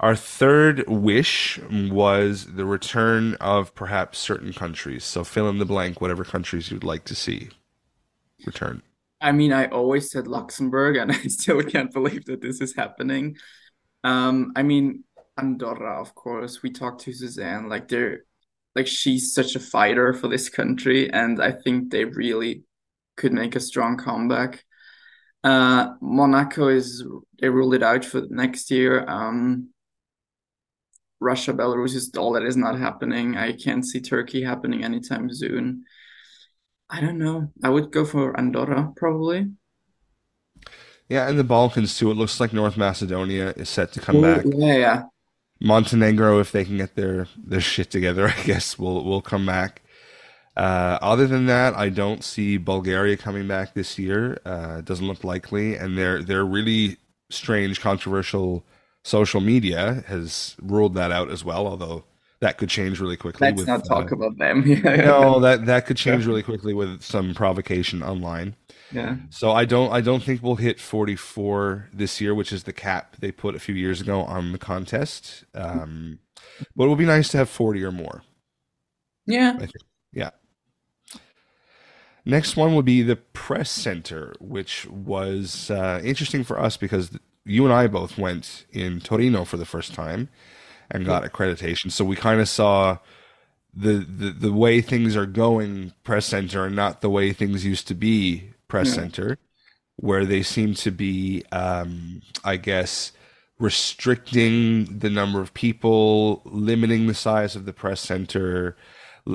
our 0.00 0.16
third 0.16 0.86
wish 0.88 1.58
was 1.70 2.46
the 2.54 2.64
return 2.64 3.34
of 3.40 3.74
perhaps 3.74 4.18
certain 4.18 4.52
countries. 4.52 5.04
So 5.04 5.24
fill 5.24 5.48
in 5.48 5.58
the 5.58 5.64
blank, 5.64 6.00
whatever 6.00 6.24
countries 6.24 6.70
you'd 6.70 6.84
like 6.84 7.04
to 7.04 7.14
see 7.14 7.50
return. 8.46 8.82
I 9.20 9.32
mean, 9.32 9.52
I 9.52 9.66
always 9.68 10.10
said 10.10 10.26
Luxembourg, 10.26 10.96
and 10.96 11.10
I 11.12 11.18
still 11.28 11.62
can't 11.62 11.92
believe 11.92 12.26
that 12.26 12.40
this 12.40 12.60
is 12.60 12.74
happening. 12.76 13.36
Um, 14.04 14.52
I 14.56 14.62
mean, 14.62 15.04
Andorra, 15.38 16.00
of 16.00 16.14
course. 16.14 16.62
We 16.62 16.70
talked 16.70 17.02
to 17.02 17.12
Susanne, 17.12 17.68
like 17.68 17.88
they're 17.88 18.24
like 18.74 18.86
she's 18.86 19.32
such 19.32 19.56
a 19.56 19.60
fighter 19.60 20.12
for 20.12 20.28
this 20.28 20.48
country, 20.48 21.10
and 21.10 21.42
I 21.42 21.52
think 21.52 21.90
they 21.90 22.04
really 22.04 22.64
could 23.16 23.32
make 23.32 23.56
a 23.56 23.60
strong 23.60 23.96
comeback. 23.96 24.64
Uh, 25.42 25.94
Monaco 26.00 26.68
is 26.68 27.04
they 27.40 27.48
ruled 27.48 27.74
it 27.74 27.82
out 27.82 28.04
for 28.04 28.22
next 28.30 28.70
year. 28.70 29.04
Um, 29.08 29.70
Russia, 31.20 31.52
Belarus 31.52 31.94
is 31.94 32.10
all 32.16 32.32
that 32.32 32.42
is 32.42 32.56
not 32.56 32.78
happening. 32.78 33.36
I 33.36 33.52
can't 33.52 33.86
see 33.86 34.00
Turkey 34.00 34.42
happening 34.42 34.84
anytime 34.84 35.32
soon. 35.32 35.84
I 36.90 37.00
don't 37.00 37.18
know. 37.18 37.52
I 37.64 37.70
would 37.70 37.90
go 37.90 38.04
for 38.04 38.38
Andorra 38.38 38.92
probably. 38.96 39.46
Yeah, 41.08 41.28
and 41.28 41.38
the 41.38 41.44
Balkans 41.44 41.96
too. 41.96 42.10
It 42.10 42.16
looks 42.16 42.40
like 42.40 42.52
North 42.52 42.76
Macedonia 42.76 43.54
is 43.56 43.68
set 43.68 43.92
to 43.92 44.00
come 44.00 44.20
back. 44.20 44.44
yeah, 44.44 44.76
yeah. 44.76 45.02
Montenegro, 45.60 46.38
if 46.40 46.52
they 46.52 46.64
can 46.64 46.76
get 46.76 46.96
their 46.96 47.28
their 47.36 47.60
shit 47.60 47.90
together, 47.90 48.28
I 48.36 48.42
guess 48.42 48.78
will 48.78 49.04
will 49.04 49.22
come 49.22 49.46
back. 49.46 49.82
Uh, 50.56 50.98
other 51.02 51.26
than 51.26 51.46
that, 51.46 51.74
I 51.74 51.90
don't 51.90 52.24
see 52.24 52.56
Bulgaria 52.56 53.16
coming 53.16 53.46
back 53.46 53.74
this 53.74 53.98
year. 53.98 54.40
Uh, 54.44 54.76
it 54.78 54.84
doesn't 54.84 55.06
look 55.06 55.22
likely, 55.22 55.76
and 55.76 55.96
their 55.96 56.22
their 56.22 56.44
really 56.44 56.96
strange, 57.30 57.80
controversial 57.80 58.64
social 59.02 59.40
media 59.40 60.04
has 60.08 60.56
ruled 60.60 60.94
that 60.94 61.12
out 61.12 61.30
as 61.30 61.44
well. 61.44 61.66
Although 61.66 62.04
that 62.40 62.58
could 62.58 62.68
change 62.68 63.00
really 63.00 63.16
quickly. 63.16 63.48
Let's 63.48 63.58
with, 63.58 63.68
not 63.68 63.84
talk 63.84 64.12
uh, 64.12 64.16
about 64.16 64.38
them. 64.38 64.64
No, 64.82 65.40
that 65.40 65.66
that 65.66 65.86
could 65.86 65.96
change 65.96 66.26
really 66.26 66.42
quickly 66.42 66.74
with 66.74 67.02
some 67.02 67.34
provocation 67.34 68.02
online. 68.02 68.56
Yeah. 68.92 69.16
So 69.30 69.52
I 69.52 69.64
don't 69.64 69.92
I 69.92 70.00
don't 70.00 70.22
think 70.22 70.42
we'll 70.42 70.56
hit 70.56 70.80
44 70.80 71.88
this 71.92 72.20
year, 72.20 72.34
which 72.34 72.52
is 72.52 72.64
the 72.64 72.72
cap 72.72 73.16
they 73.18 73.32
put 73.32 73.54
a 73.54 73.60
few 73.60 73.74
years 73.74 74.00
ago 74.00 74.22
on 74.22 74.52
the 74.52 74.58
contest. 74.58 75.44
Um, 75.54 76.20
but 76.74 76.84
it 76.84 76.88
would 76.88 76.98
be 76.98 77.06
nice 77.06 77.28
to 77.30 77.38
have 77.38 77.48
40 77.48 77.82
or 77.84 77.92
more. 77.92 78.22
Yeah. 79.26 79.58
Yeah. 80.12 80.30
Next 82.24 82.56
one 82.56 82.74
would 82.74 82.84
be 82.84 83.02
the 83.02 83.16
press 83.16 83.70
center, 83.70 84.34
which 84.40 84.86
was 84.86 85.70
uh, 85.70 86.00
interesting 86.02 86.42
for 86.42 86.58
us 86.58 86.76
because 86.76 87.16
you 87.44 87.64
and 87.64 87.72
I 87.72 87.86
both 87.86 88.18
went 88.18 88.66
in 88.72 89.00
Torino 89.00 89.44
for 89.44 89.56
the 89.56 89.64
first 89.64 89.94
time 89.94 90.28
and 90.90 91.04
got 91.04 91.22
accreditation. 91.22 91.92
So 91.92 92.04
we 92.04 92.16
kind 92.16 92.40
of 92.40 92.48
saw 92.48 92.98
the, 93.72 93.98
the 94.08 94.30
the 94.30 94.52
way 94.52 94.80
things 94.80 95.14
are 95.16 95.26
going 95.26 95.92
press 96.02 96.26
center 96.26 96.64
and 96.64 96.74
not 96.74 97.02
the 97.02 97.10
way 97.10 97.32
things 97.32 97.64
used 97.64 97.86
to 97.88 97.94
be 97.94 98.54
press 98.76 98.88
Yeah. 98.88 98.94
center, 99.02 99.38
where 99.96 100.24
they 100.26 100.42
seem 100.42 100.74
to 100.74 100.90
be, 100.90 101.42
um, 101.52 102.22
I 102.44 102.56
guess, 102.56 103.12
restricting 103.58 104.98
the 104.98 105.10
number 105.10 105.40
of 105.40 105.54
people, 105.54 106.42
limiting 106.44 107.06
the 107.06 107.14
size 107.14 107.56
of 107.56 107.64
the 107.66 107.72
press 107.72 108.00
center, 108.00 108.76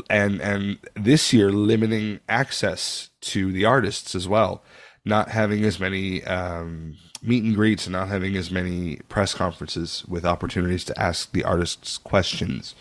and 0.10 0.42
and 0.42 0.78
this 0.96 1.34
year 1.34 1.52
limiting 1.52 2.20
access 2.30 3.10
to 3.22 3.52
the 3.52 3.66
artists 3.66 4.16
as 4.16 4.28
well, 4.28 4.64
not 5.06 5.30
having 5.30 5.66
as 5.66 5.80
many 5.80 6.24
um, 6.26 6.98
meet 7.22 7.44
and 7.44 7.56
greets 7.56 7.86
and 7.88 7.94
not 7.94 8.08
having 8.08 8.36
as 8.36 8.52
many 8.52 8.98
press 9.10 9.34
conferences 9.34 10.06
with 10.08 10.26
opportunities 10.26 10.84
to 10.86 11.00
ask 11.00 11.32
the 11.32 11.44
artists 11.44 11.98
questions. 11.98 12.76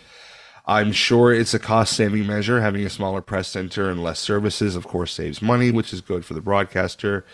I'm 0.66 0.92
sure 0.92 1.32
it's 1.32 1.54
a 1.54 1.58
cost 1.58 1.94
saving 1.94 2.26
measure. 2.26 2.60
Having 2.60 2.86
a 2.86 2.90
smaller 2.90 3.20
press 3.20 3.48
center 3.48 3.90
and 3.90 4.02
less 4.02 4.18
services, 4.18 4.76
of 4.76 4.86
course, 4.86 5.12
saves 5.12 5.42
money, 5.42 5.70
which 5.70 5.92
is 5.92 6.00
good 6.00 6.24
for 6.24 6.34
the 6.34 6.40
broadcaster. 6.40 7.24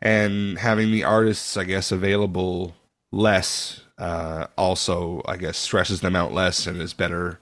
And 0.00 0.58
having 0.58 0.90
the 0.90 1.04
artists, 1.04 1.56
I 1.56 1.64
guess, 1.64 1.92
available 1.92 2.74
less 3.12 3.82
uh, 4.00 4.46
also, 4.56 5.20
I 5.28 5.36
guess, 5.36 5.58
stresses 5.58 6.00
them 6.00 6.16
out 6.16 6.32
less 6.32 6.66
and 6.66 6.80
is 6.80 6.94
better 6.94 7.38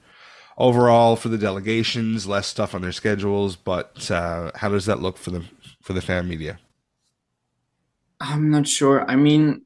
overall 0.56 1.14
for 1.14 1.28
the 1.28 1.38
delegations. 1.38 2.26
Less 2.26 2.48
stuff 2.48 2.74
on 2.74 2.82
their 2.82 2.92
schedules, 2.92 3.54
but 3.54 4.10
uh, 4.10 4.50
how 4.56 4.68
does 4.68 4.86
that 4.86 5.00
look 5.00 5.16
for 5.16 5.30
the 5.30 5.44
for 5.80 5.92
the 5.92 6.02
fan 6.02 6.28
media? 6.28 6.58
I'm 8.20 8.50
not 8.50 8.66
sure. 8.66 9.08
I 9.08 9.14
mean, 9.14 9.62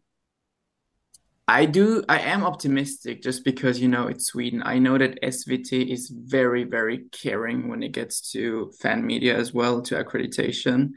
I 1.49 1.67
do, 1.67 2.05
I 2.09 2.21
am 2.21 2.45
optimistic 2.45 3.21
just 3.21 3.45
because, 3.45 3.81
you 3.81 3.89
know, 3.89 4.07
it's 4.07 4.27
Sweden. 4.27 4.63
I 4.65 4.79
know 4.79 4.97
that 4.97 5.21
SVT 5.23 5.93
is 5.93 6.09
very, 6.09 6.65
very 6.65 7.07
caring 7.11 7.69
when 7.69 7.83
it 7.83 7.93
gets 7.93 8.31
to 8.33 8.73
fan 8.81 9.05
media 9.05 9.37
as 9.37 9.53
well, 9.53 9.83
to 9.83 10.03
accreditation. 10.03 10.93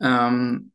Um, 0.00 0.70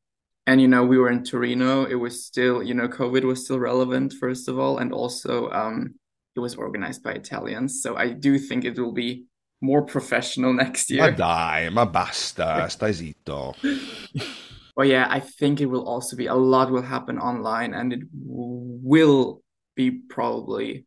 and, 0.45 0.59
you 0.59 0.67
know, 0.67 0.83
we 0.83 0.97
were 0.97 1.09
in 1.09 1.23
Torino. 1.23 1.85
It 1.85 1.95
was 1.95 2.25
still, 2.25 2.61
you 2.61 2.73
know, 2.73 2.87
COVID 2.87 3.23
was 3.23 3.45
still 3.45 3.59
relevant, 3.59 4.13
first 4.19 4.49
of 4.49 4.59
all. 4.59 4.79
And 4.79 4.91
also, 4.91 5.49
um, 5.51 5.95
it 6.35 6.39
was 6.39 6.55
organized 6.55 7.01
by 7.01 7.11
Italians. 7.13 7.81
So 7.81 7.95
I 7.95 8.09
do 8.09 8.37
think 8.37 8.65
it 8.65 8.77
will 8.77 8.93
be 8.93 9.25
more 9.61 9.83
professional 9.83 10.53
next 10.63 10.91
Ma 10.91 11.05
year. 11.05 11.11
dai, 11.11 11.69
ma 11.69 11.85
basta, 11.85 12.67
stai 12.67 12.91
zitto. 12.91 13.55
But 14.79 14.87
yeah, 14.87 15.07
I 15.09 15.19
think 15.19 15.59
it 15.59 15.65
will 15.65 15.85
also 15.85 16.15
be 16.15 16.27
a 16.27 16.35
lot 16.35 16.71
will 16.71 16.81
happen 16.81 17.19
online 17.19 17.73
and 17.73 17.91
it 17.91 17.99
will 18.13 19.41
be 19.75 19.91
probably 19.91 20.85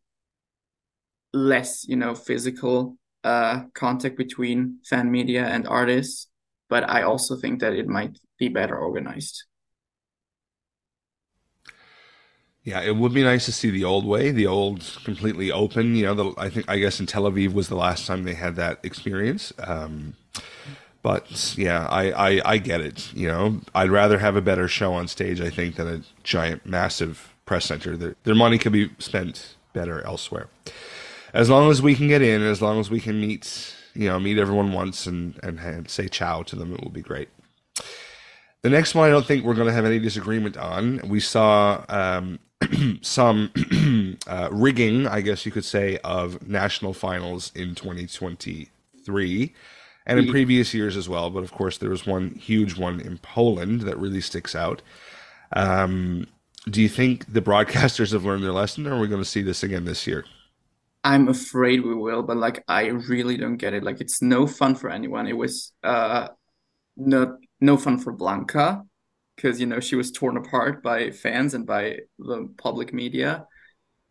less, 1.31 1.87
you 1.87 1.95
know, 1.95 2.15
physical 2.15 2.97
uh 3.23 3.65
contact 3.75 4.17
between 4.17 4.79
fan 4.83 5.11
media 5.11 5.45
and 5.45 5.67
artists. 5.67 6.27
But 6.69 6.89
I 6.89 7.03
also 7.03 7.37
think 7.37 7.59
that 7.59 7.73
it 7.73 7.87
might 7.87 8.17
be 8.39 8.49
better 8.49 8.75
organized. 8.75 9.43
Yeah, 12.63 12.81
it 12.81 12.95
would 12.95 13.13
be 13.13 13.21
nice 13.21 13.45
to 13.45 13.51
see 13.51 13.69
the 13.69 13.83
old 13.83 14.07
way, 14.07 14.31
the 14.31 14.47
old 14.47 14.81
completely 15.03 15.51
open. 15.51 15.95
You 15.95 16.05
know, 16.05 16.15
the, 16.15 16.33
I 16.39 16.49
think 16.49 16.67
I 16.67 16.79
guess 16.79 16.99
in 16.99 17.05
Tel 17.05 17.29
Aviv 17.29 17.53
was 17.53 17.67
the 17.67 17.75
last 17.75 18.07
time 18.07 18.23
they 18.23 18.33
had 18.33 18.55
that 18.55 18.79
experience. 18.81 19.53
Um, 19.59 20.15
but 21.03 21.55
yeah, 21.57 21.85
I, 21.87 22.11
I 22.11 22.41
I 22.53 22.57
get 22.57 22.81
it. 22.81 23.13
You 23.13 23.27
know, 23.27 23.61
I'd 23.75 23.91
rather 23.91 24.17
have 24.17 24.35
a 24.35 24.41
better 24.41 24.67
show 24.67 24.93
on 24.93 25.07
stage, 25.07 25.39
I 25.41 25.49
think, 25.49 25.75
than 25.75 25.87
a 25.87 26.01
giant, 26.23 26.65
massive 26.65 27.35
press 27.45 27.65
center. 27.65 27.95
Their, 27.95 28.15
their 28.23 28.33
money 28.33 28.57
could 28.57 28.71
be 28.71 28.89
spent 28.97 29.55
better 29.73 30.01
elsewhere. 30.01 30.47
As 31.33 31.49
long 31.49 31.69
as 31.69 31.81
we 31.81 31.93
can 31.93 32.07
get 32.07 32.21
in, 32.21 32.41
as 32.41 32.61
long 32.61 32.79
as 32.79 32.89
we 32.89 33.01
can 33.01 33.19
meet, 33.19 33.75
you 33.93 34.07
know, 34.07 34.19
meet 34.19 34.39
everyone 34.39 34.71
once 34.71 35.05
and 35.05 35.37
and, 35.43 35.59
and 35.59 35.89
say 35.89 36.07
ciao 36.07 36.41
to 36.43 36.55
them, 36.55 36.73
it 36.73 36.81
will 36.81 36.89
be 36.89 37.01
great. 37.01 37.27
The 38.61 38.69
next 38.69 38.95
one, 38.95 39.05
I 39.05 39.11
don't 39.11 39.25
think 39.25 39.43
we're 39.43 39.55
going 39.55 39.67
to 39.67 39.73
have 39.73 39.83
any 39.83 39.99
disagreement 39.99 40.55
on. 40.55 41.01
We 41.09 41.19
saw 41.19 41.83
um, 41.89 42.39
some 43.01 43.51
uh, 44.25 44.47
rigging, 44.53 45.05
I 45.05 45.19
guess 45.19 45.45
you 45.45 45.51
could 45.51 45.65
say, 45.65 45.97
of 45.97 46.47
national 46.47 46.93
finals 46.93 47.51
in 47.55 47.75
2023 47.75 49.53
and 50.05 50.19
in 50.19 50.27
previous 50.27 50.73
years 50.73 50.97
as 50.97 51.07
well. 51.09 51.29
But 51.29 51.43
of 51.43 51.51
course, 51.51 51.77
there 51.77 51.89
was 51.89 52.05
one 52.05 52.31
huge 52.31 52.77
one 52.77 52.99
in 52.99 53.17
Poland 53.19 53.81
that 53.81 53.97
really 53.97 54.21
sticks 54.21 54.55
out. 54.55 54.81
Um, 55.53 56.27
do 56.69 56.81
you 56.81 56.89
think 56.89 57.31
the 57.31 57.41
broadcasters 57.41 58.11
have 58.13 58.25
learned 58.25 58.43
their 58.43 58.51
lesson, 58.51 58.87
or 58.87 58.93
are 58.93 58.99
we 58.99 59.07
going 59.07 59.21
to 59.21 59.29
see 59.29 59.41
this 59.41 59.63
again 59.63 59.85
this 59.85 60.07
year? 60.07 60.25
I'm 61.03 61.27
afraid 61.27 61.83
we 61.83 61.95
will, 61.95 62.23
but 62.23 62.37
like 62.37 62.63
I 62.67 62.87
really 62.87 63.37
don't 63.37 63.57
get 63.57 63.73
it. 63.73 63.83
Like 63.83 63.99
it's 63.99 64.21
no 64.21 64.47
fun 64.47 64.75
for 64.75 64.89
anyone. 64.89 65.27
It 65.27 65.37
was 65.37 65.73
uh 65.83 66.29
not 66.95 67.29
no 67.59 67.77
fun 67.77 67.99
for 67.99 68.13
Blanca 68.13 68.83
because 69.35 69.59
you 69.59 69.65
know 69.65 69.79
she 69.79 69.95
was 69.95 70.11
torn 70.11 70.37
apart 70.37 70.81
by 70.81 71.11
fans 71.11 71.53
and 71.53 71.65
by 71.65 71.99
the 72.19 72.49
public 72.57 72.93
media. 72.93 73.45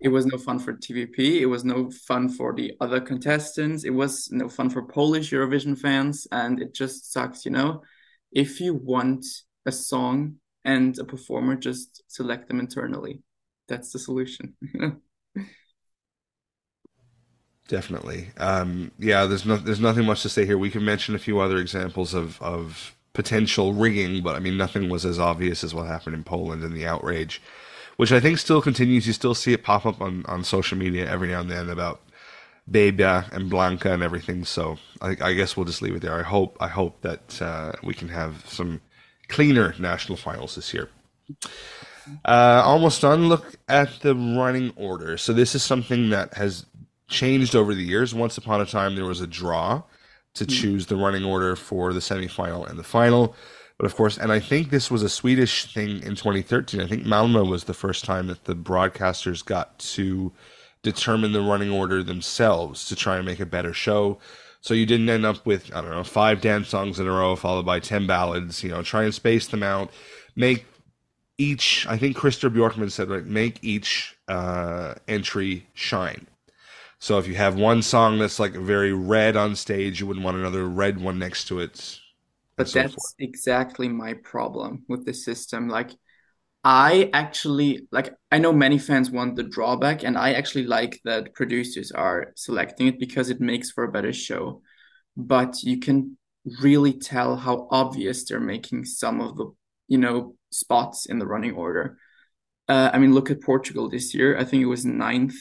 It 0.02 0.08
was 0.08 0.26
no 0.26 0.36
fun 0.38 0.58
for 0.58 0.72
TVP. 0.72 1.40
It 1.40 1.46
was 1.46 1.64
no 1.64 1.90
fun 1.90 2.28
for 2.28 2.52
the 2.52 2.74
other 2.80 3.00
contestants. 3.00 3.84
It 3.84 3.90
was 3.90 4.28
no 4.32 4.48
fun 4.48 4.68
for 4.68 4.82
Polish 4.82 5.30
Eurovision 5.30 5.78
fans, 5.78 6.26
and 6.32 6.60
it 6.60 6.74
just 6.74 7.12
sucks, 7.12 7.44
you 7.44 7.52
know. 7.52 7.82
If 8.32 8.60
you 8.60 8.74
want 8.74 9.24
a 9.64 9.72
song 9.72 10.36
and 10.64 10.98
a 10.98 11.04
performer, 11.04 11.56
just 11.56 12.02
select 12.08 12.48
them 12.48 12.60
internally. 12.60 13.22
That's 13.68 13.92
the 13.92 13.98
solution. 13.98 14.54
Definitely. 17.68 18.30
Um, 18.36 18.90
yeah, 18.98 19.24
there's 19.26 19.46
no, 19.46 19.56
there's 19.56 19.80
nothing 19.80 20.04
much 20.04 20.22
to 20.22 20.28
say 20.28 20.44
here. 20.44 20.58
We 20.58 20.70
can 20.70 20.84
mention 20.84 21.14
a 21.14 21.18
few 21.18 21.38
other 21.40 21.58
examples 21.58 22.12
of, 22.12 22.42
of 22.42 22.96
potential 23.12 23.72
rigging, 23.72 24.22
but 24.22 24.36
I 24.36 24.40
mean, 24.40 24.56
nothing 24.56 24.88
was 24.88 25.04
as 25.06 25.18
obvious 25.18 25.62
as 25.62 25.74
what 25.74 25.86
happened 25.86 26.14
in 26.16 26.24
Poland 26.24 26.64
and 26.64 26.74
the 26.74 26.86
outrage, 26.86 27.40
which 28.02 28.10
I 28.10 28.18
think 28.18 28.38
still 28.38 28.60
continues. 28.60 29.06
You 29.06 29.12
still 29.12 29.32
see 29.32 29.52
it 29.52 29.62
pop 29.62 29.86
up 29.86 30.00
on, 30.00 30.24
on 30.26 30.42
social 30.42 30.76
media 30.76 31.08
every 31.08 31.28
now 31.28 31.38
and 31.38 31.48
then 31.48 31.70
about 31.70 32.00
Bebia 32.68 33.30
and 33.30 33.48
Blanca 33.48 33.92
and 33.92 34.02
everything. 34.02 34.44
So 34.44 34.78
I, 35.00 35.16
I 35.20 35.32
guess 35.34 35.56
we'll 35.56 35.66
just 35.66 35.82
leave 35.82 35.94
it 35.94 36.02
there. 36.02 36.18
I 36.18 36.24
hope 36.24 36.56
I 36.58 36.66
hope 36.66 37.00
that 37.02 37.40
uh, 37.40 37.74
we 37.84 37.94
can 37.94 38.08
have 38.08 38.44
some 38.48 38.80
cleaner 39.28 39.76
national 39.78 40.18
finals 40.18 40.56
this 40.56 40.74
year. 40.74 40.88
Uh, 42.24 42.62
almost 42.64 43.02
done. 43.02 43.28
Look 43.28 43.54
at 43.68 44.00
the 44.00 44.16
running 44.16 44.72
order. 44.74 45.16
So 45.16 45.32
this 45.32 45.54
is 45.54 45.62
something 45.62 46.10
that 46.10 46.34
has 46.34 46.66
changed 47.06 47.54
over 47.54 47.72
the 47.72 47.84
years. 47.84 48.12
Once 48.12 48.36
upon 48.36 48.60
a 48.60 48.66
time, 48.66 48.96
there 48.96 49.04
was 49.04 49.20
a 49.20 49.28
draw 49.28 49.84
to 50.34 50.44
choose 50.44 50.86
the 50.86 50.96
running 50.96 51.22
order 51.22 51.54
for 51.54 51.92
the 51.92 52.00
semifinal 52.00 52.68
and 52.68 52.76
the 52.80 52.82
final. 52.82 53.36
But 53.78 53.86
of 53.86 53.96
course, 53.96 54.18
and 54.18 54.30
I 54.30 54.40
think 54.40 54.70
this 54.70 54.90
was 54.90 55.02
a 55.02 55.08
Swedish 55.08 55.72
thing 55.72 56.02
in 56.02 56.14
2013. 56.14 56.80
I 56.80 56.86
think 56.86 57.04
Malmo 57.04 57.44
was 57.44 57.64
the 57.64 57.74
first 57.74 58.04
time 58.04 58.26
that 58.28 58.44
the 58.44 58.54
broadcasters 58.54 59.44
got 59.44 59.78
to 59.80 60.32
determine 60.82 61.32
the 61.32 61.40
running 61.40 61.70
order 61.70 62.02
themselves 62.02 62.86
to 62.86 62.96
try 62.96 63.16
and 63.16 63.26
make 63.26 63.40
a 63.40 63.46
better 63.46 63.72
show. 63.72 64.18
So 64.60 64.74
you 64.74 64.86
didn't 64.86 65.08
end 65.08 65.26
up 65.26 65.44
with, 65.44 65.74
I 65.74 65.80
don't 65.80 65.90
know, 65.90 66.04
five 66.04 66.40
dance 66.40 66.68
songs 66.68 67.00
in 67.00 67.06
a 67.06 67.10
row 67.10 67.34
followed 67.34 67.66
by 67.66 67.80
10 67.80 68.06
ballads. 68.06 68.62
You 68.62 68.70
know, 68.70 68.82
try 68.82 69.04
and 69.04 69.14
space 69.14 69.48
them 69.48 69.62
out. 69.62 69.90
Make 70.36 70.66
each, 71.38 71.86
I 71.88 71.96
think 71.96 72.16
Christer 72.16 72.48
Bjorkman 72.48 72.90
said, 72.90 73.08
right, 73.08 73.24
make 73.24 73.62
each 73.62 74.16
uh, 74.28 74.94
entry 75.08 75.66
shine. 75.74 76.26
So 77.00 77.18
if 77.18 77.26
you 77.26 77.34
have 77.34 77.56
one 77.56 77.82
song 77.82 78.20
that's 78.20 78.38
like 78.38 78.52
very 78.52 78.92
red 78.92 79.36
on 79.36 79.56
stage, 79.56 79.98
you 79.98 80.06
wouldn't 80.06 80.24
want 80.24 80.36
another 80.36 80.68
red 80.68 81.00
one 81.00 81.18
next 81.18 81.46
to 81.46 81.58
it. 81.58 81.98
But 82.56 82.68
so 82.68 82.80
that's 82.80 82.94
forth. 82.94 83.14
exactly 83.18 83.88
my 83.88 84.14
problem 84.14 84.84
with 84.88 85.04
the 85.06 85.14
system. 85.14 85.68
Like, 85.68 85.90
I 86.64 87.10
actually 87.12 87.88
like 87.90 88.14
I 88.30 88.38
know 88.38 88.52
many 88.52 88.78
fans 88.78 89.10
want 89.10 89.36
the 89.36 89.42
drawback, 89.42 90.04
and 90.04 90.16
I 90.16 90.32
actually 90.34 90.64
like 90.66 91.00
that 91.04 91.34
producers 91.34 91.90
are 91.92 92.32
selecting 92.36 92.86
it 92.86 93.00
because 93.00 93.30
it 93.30 93.40
makes 93.40 93.70
for 93.70 93.84
a 93.84 93.92
better 93.92 94.12
show. 94.12 94.62
But 95.16 95.62
you 95.62 95.78
can 95.80 96.16
really 96.60 96.92
tell 96.92 97.36
how 97.36 97.68
obvious 97.70 98.24
they're 98.24 98.40
making 98.40 98.84
some 98.84 99.20
of 99.20 99.36
the, 99.36 99.52
you 99.88 99.98
know, 99.98 100.34
spots 100.50 101.06
in 101.06 101.18
the 101.18 101.26
running 101.26 101.52
order. 101.54 101.98
Uh, 102.68 102.90
I 102.92 102.98
mean, 102.98 103.12
look 103.14 103.30
at 103.30 103.42
Portugal 103.42 103.88
this 103.88 104.14
year. 104.14 104.38
I 104.38 104.44
think 104.44 104.62
it 104.62 104.66
was 104.66 104.84
ninth 104.84 105.34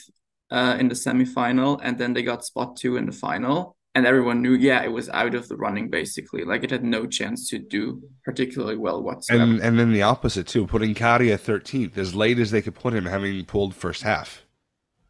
uh, 0.50 0.76
in 0.78 0.88
the 0.88 0.94
semifinal, 0.94 1.80
and 1.82 1.98
then 1.98 2.12
they 2.14 2.22
got 2.22 2.44
spot 2.44 2.76
two 2.76 2.96
in 2.96 3.06
the 3.06 3.12
final. 3.12 3.76
And 3.94 4.06
everyone 4.06 4.40
knew, 4.40 4.54
yeah, 4.54 4.82
it 4.82 4.92
was 4.92 5.10
out 5.10 5.34
of 5.34 5.48
the 5.48 5.56
running 5.56 5.90
basically. 5.90 6.44
Like 6.44 6.64
it 6.64 6.70
had 6.70 6.82
no 6.82 7.06
chance 7.06 7.48
to 7.50 7.58
do 7.58 8.02
particularly 8.24 8.76
well 8.76 9.02
whatsoever. 9.02 9.42
And 9.42 9.60
and 9.60 9.78
then 9.78 9.92
the 9.92 10.02
opposite 10.02 10.46
too, 10.46 10.66
putting 10.66 10.94
Käärijä 10.94 11.38
thirteenth 11.38 11.98
as 11.98 12.14
late 12.14 12.38
as 12.38 12.50
they 12.50 12.62
could 12.62 12.74
put 12.74 12.94
him, 12.94 13.04
having 13.04 13.44
pulled 13.44 13.74
first 13.74 14.02
half. 14.02 14.42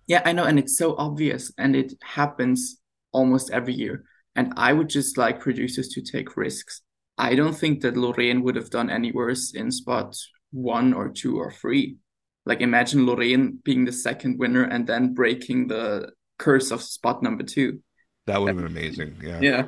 Yeah, 0.08 0.22
I 0.24 0.32
know, 0.32 0.44
and 0.44 0.58
it's 0.58 0.76
so 0.76 0.96
obvious, 0.96 1.52
and 1.56 1.76
it 1.76 1.94
happens 2.02 2.80
almost 3.12 3.50
every 3.50 3.74
year. 3.74 4.04
And 4.34 4.52
I 4.56 4.72
would 4.72 4.88
just 4.88 5.16
like 5.16 5.40
producers 5.40 5.88
to 5.90 6.02
take 6.02 6.36
risks. 6.36 6.82
I 7.18 7.34
don't 7.34 7.56
think 7.56 7.82
that 7.82 7.96
Lorraine 7.96 8.42
would 8.42 8.56
have 8.56 8.70
done 8.70 8.90
any 8.90 9.12
worse 9.12 9.54
in 9.54 9.70
spot 9.70 10.16
one 10.50 10.92
or 10.92 11.08
two 11.08 11.38
or 11.38 11.52
three. 11.52 11.98
Like 12.44 12.60
imagine 12.60 13.06
Lorraine 13.06 13.58
being 13.62 13.84
the 13.84 13.92
second 13.92 14.38
winner 14.38 14.64
and 14.64 14.86
then 14.86 15.14
breaking 15.14 15.68
the 15.68 16.10
curse 16.38 16.72
of 16.72 16.82
spot 16.82 17.22
number 17.22 17.44
two. 17.44 17.80
That 18.26 18.40
would 18.40 18.48
have 18.48 18.56
been 18.56 18.66
amazing. 18.66 19.16
Yeah. 19.22 19.40
Yeah. 19.40 19.66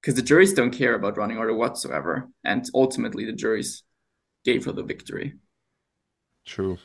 Because 0.00 0.14
the 0.14 0.22
juries 0.22 0.52
don't 0.52 0.70
care 0.70 0.94
about 0.94 1.16
running 1.16 1.38
order 1.38 1.54
whatsoever. 1.54 2.28
And 2.44 2.64
ultimately 2.74 3.24
the 3.24 3.32
juries 3.32 3.82
gave 4.44 4.64
her 4.66 4.72
the 4.72 4.84
victory. 4.84 5.34
True. 6.44 6.78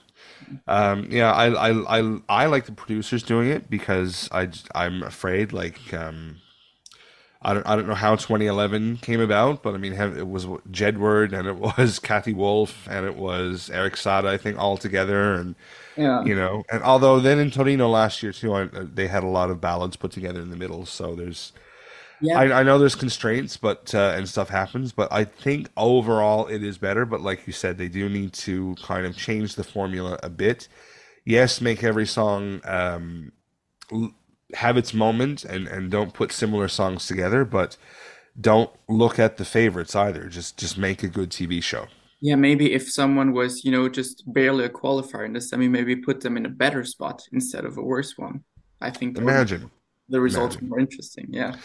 Um, 0.68 1.08
yeah, 1.12 1.32
I, 1.32 1.70
I 1.70 2.00
I 2.00 2.20
I 2.30 2.46
like 2.48 2.66
the 2.66 2.72
producers 2.72 3.22
doing 3.22 3.50
it 3.50 3.70
because 3.70 4.28
I 4.32 4.50
I'm 4.74 5.04
afraid 5.04 5.54
like 5.54 5.94
um, 5.94 6.42
I 7.44 7.54
don't 7.54 7.66
I 7.68 7.76
don't 7.76 7.88
know 7.88 7.96
how 7.96 8.16
2011 8.16 8.98
came 8.98 9.20
about, 9.20 9.64
but 9.64 9.74
I 9.74 9.78
mean 9.78 9.94
have, 9.94 10.18
it 10.18 10.28
was 10.28 10.46
Jedward 10.72 11.34
and 11.34 11.48
it 11.48 11.56
was 11.78 12.00
Kati 12.00 12.36
Wolf 12.36 12.88
and 12.90 13.06
it 13.06 13.16
was 13.16 13.70
Eric 13.72 13.96
Saade 13.96 14.26
I 14.28 14.38
think 14.38 14.58
all 14.60 14.78
together 14.78 15.34
and 15.34 15.56
Yeah. 15.98 16.24
you 16.24 16.36
know 16.36 16.64
and 16.72 16.84
although 16.84 17.20
then 17.20 17.40
in 17.40 17.52
Torino 17.52 17.90
last 17.90 18.22
year 18.24 18.32
too 18.32 18.54
I, 18.54 18.66
they 18.66 19.08
had 19.08 19.24
a 19.24 19.28
lot 19.28 19.50
of 19.50 19.60
ballads 19.62 19.96
put 19.96 20.12
together 20.12 20.40
in 20.42 20.50
the 20.52 20.58
middle, 20.58 20.86
so 20.86 21.16
there's 21.16 21.52
Yeah. 22.22 22.38
I, 22.40 22.60
I 22.60 22.64
know 22.64 22.78
there's 22.78 22.96
constraints, 22.96 23.58
but 23.58 23.94
uh, 23.96 24.14
and 24.16 24.30
stuff 24.30 24.50
happens, 24.50 24.92
but 24.92 25.12
I 25.12 25.24
think 25.26 25.70
overall 25.76 26.46
it 26.48 26.64
is 26.64 26.78
better. 26.78 27.06
But 27.06 27.22
like 27.22 27.48
you 27.48 27.54
said, 27.54 27.78
they 27.78 27.88
do 27.90 28.08
need 28.10 28.34
to 28.46 28.76
kind 28.84 29.06
of 29.08 29.18
change 29.18 29.56
the 29.56 29.64
formula 29.64 30.20
a 30.22 30.30
bit. 30.30 30.68
Yes, 31.26 31.62
make 31.62 31.84
every 31.84 32.06
song 32.06 32.62
um, 32.66 33.32
have 34.56 34.78
its 34.78 34.94
moment, 34.94 35.44
and 35.44 35.68
and 35.68 35.92
don't 35.92 36.14
put 36.14 36.32
similar 36.32 36.68
songs 36.68 37.08
together, 37.08 37.46
but 37.46 37.78
don't 38.40 38.70
look 38.88 39.20
at 39.20 39.38
the 39.38 39.46
favorites 39.46 39.96
either. 39.96 40.28
Just 40.28 40.58
just 40.58 40.78
make 40.78 41.04
a 41.04 41.08
good 41.08 41.30
TV 41.30 41.62
show. 41.62 41.88
Yeah, 42.22 42.36
maybe 42.36 42.74
if 42.74 42.92
someone 42.92 43.34
was, 43.34 43.66
you 43.66 43.72
know, 43.72 43.90
just 43.90 44.24
barely 44.32 44.66
a 44.66 44.70
qualifier 44.70 45.26
in 45.26 45.34
the 45.34 45.42
semi, 45.42 45.68
maybe 45.68 45.96
put 45.96 46.22
them 46.22 46.38
in 46.38 46.46
a 46.46 46.50
better 46.50 46.84
spot 46.84 47.24
instead 47.32 47.66
of 47.66 47.78
a 47.78 47.82
worse 47.82 48.16
one. 48.16 48.44
I 48.80 48.92
think 48.92 49.18
Imagine. 49.18 49.72
the 50.08 50.22
results 50.22 50.56
Imagine. 50.56 50.68
are 50.68 50.70
more 50.70 50.80
interesting. 50.80 51.28
Yeah. 51.30 51.56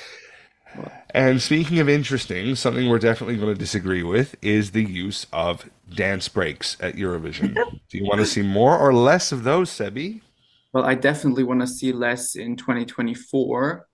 And 1.10 1.40
speaking 1.40 1.78
of 1.78 1.88
interesting, 1.88 2.54
something 2.54 2.88
we're 2.88 2.98
definitely 2.98 3.36
going 3.36 3.54
to 3.54 3.58
disagree 3.58 4.02
with 4.02 4.34
is 4.42 4.72
the 4.72 4.84
use 4.84 5.26
of 5.32 5.70
dance 5.94 6.28
breaks 6.28 6.76
at 6.80 6.94
Eurovision. 6.94 7.54
Do 7.90 7.98
you 7.98 8.04
want 8.04 8.20
to 8.20 8.26
see 8.26 8.42
more 8.42 8.76
or 8.78 8.92
less 8.92 9.32
of 9.32 9.44
those, 9.44 9.70
Sebi? 9.70 10.20
Well, 10.76 10.84
I 10.84 10.94
definitely 10.94 11.42
want 11.42 11.62
to 11.62 11.66
see 11.66 11.90
less 11.90 12.36
in 12.36 12.54
2024. 12.54 13.88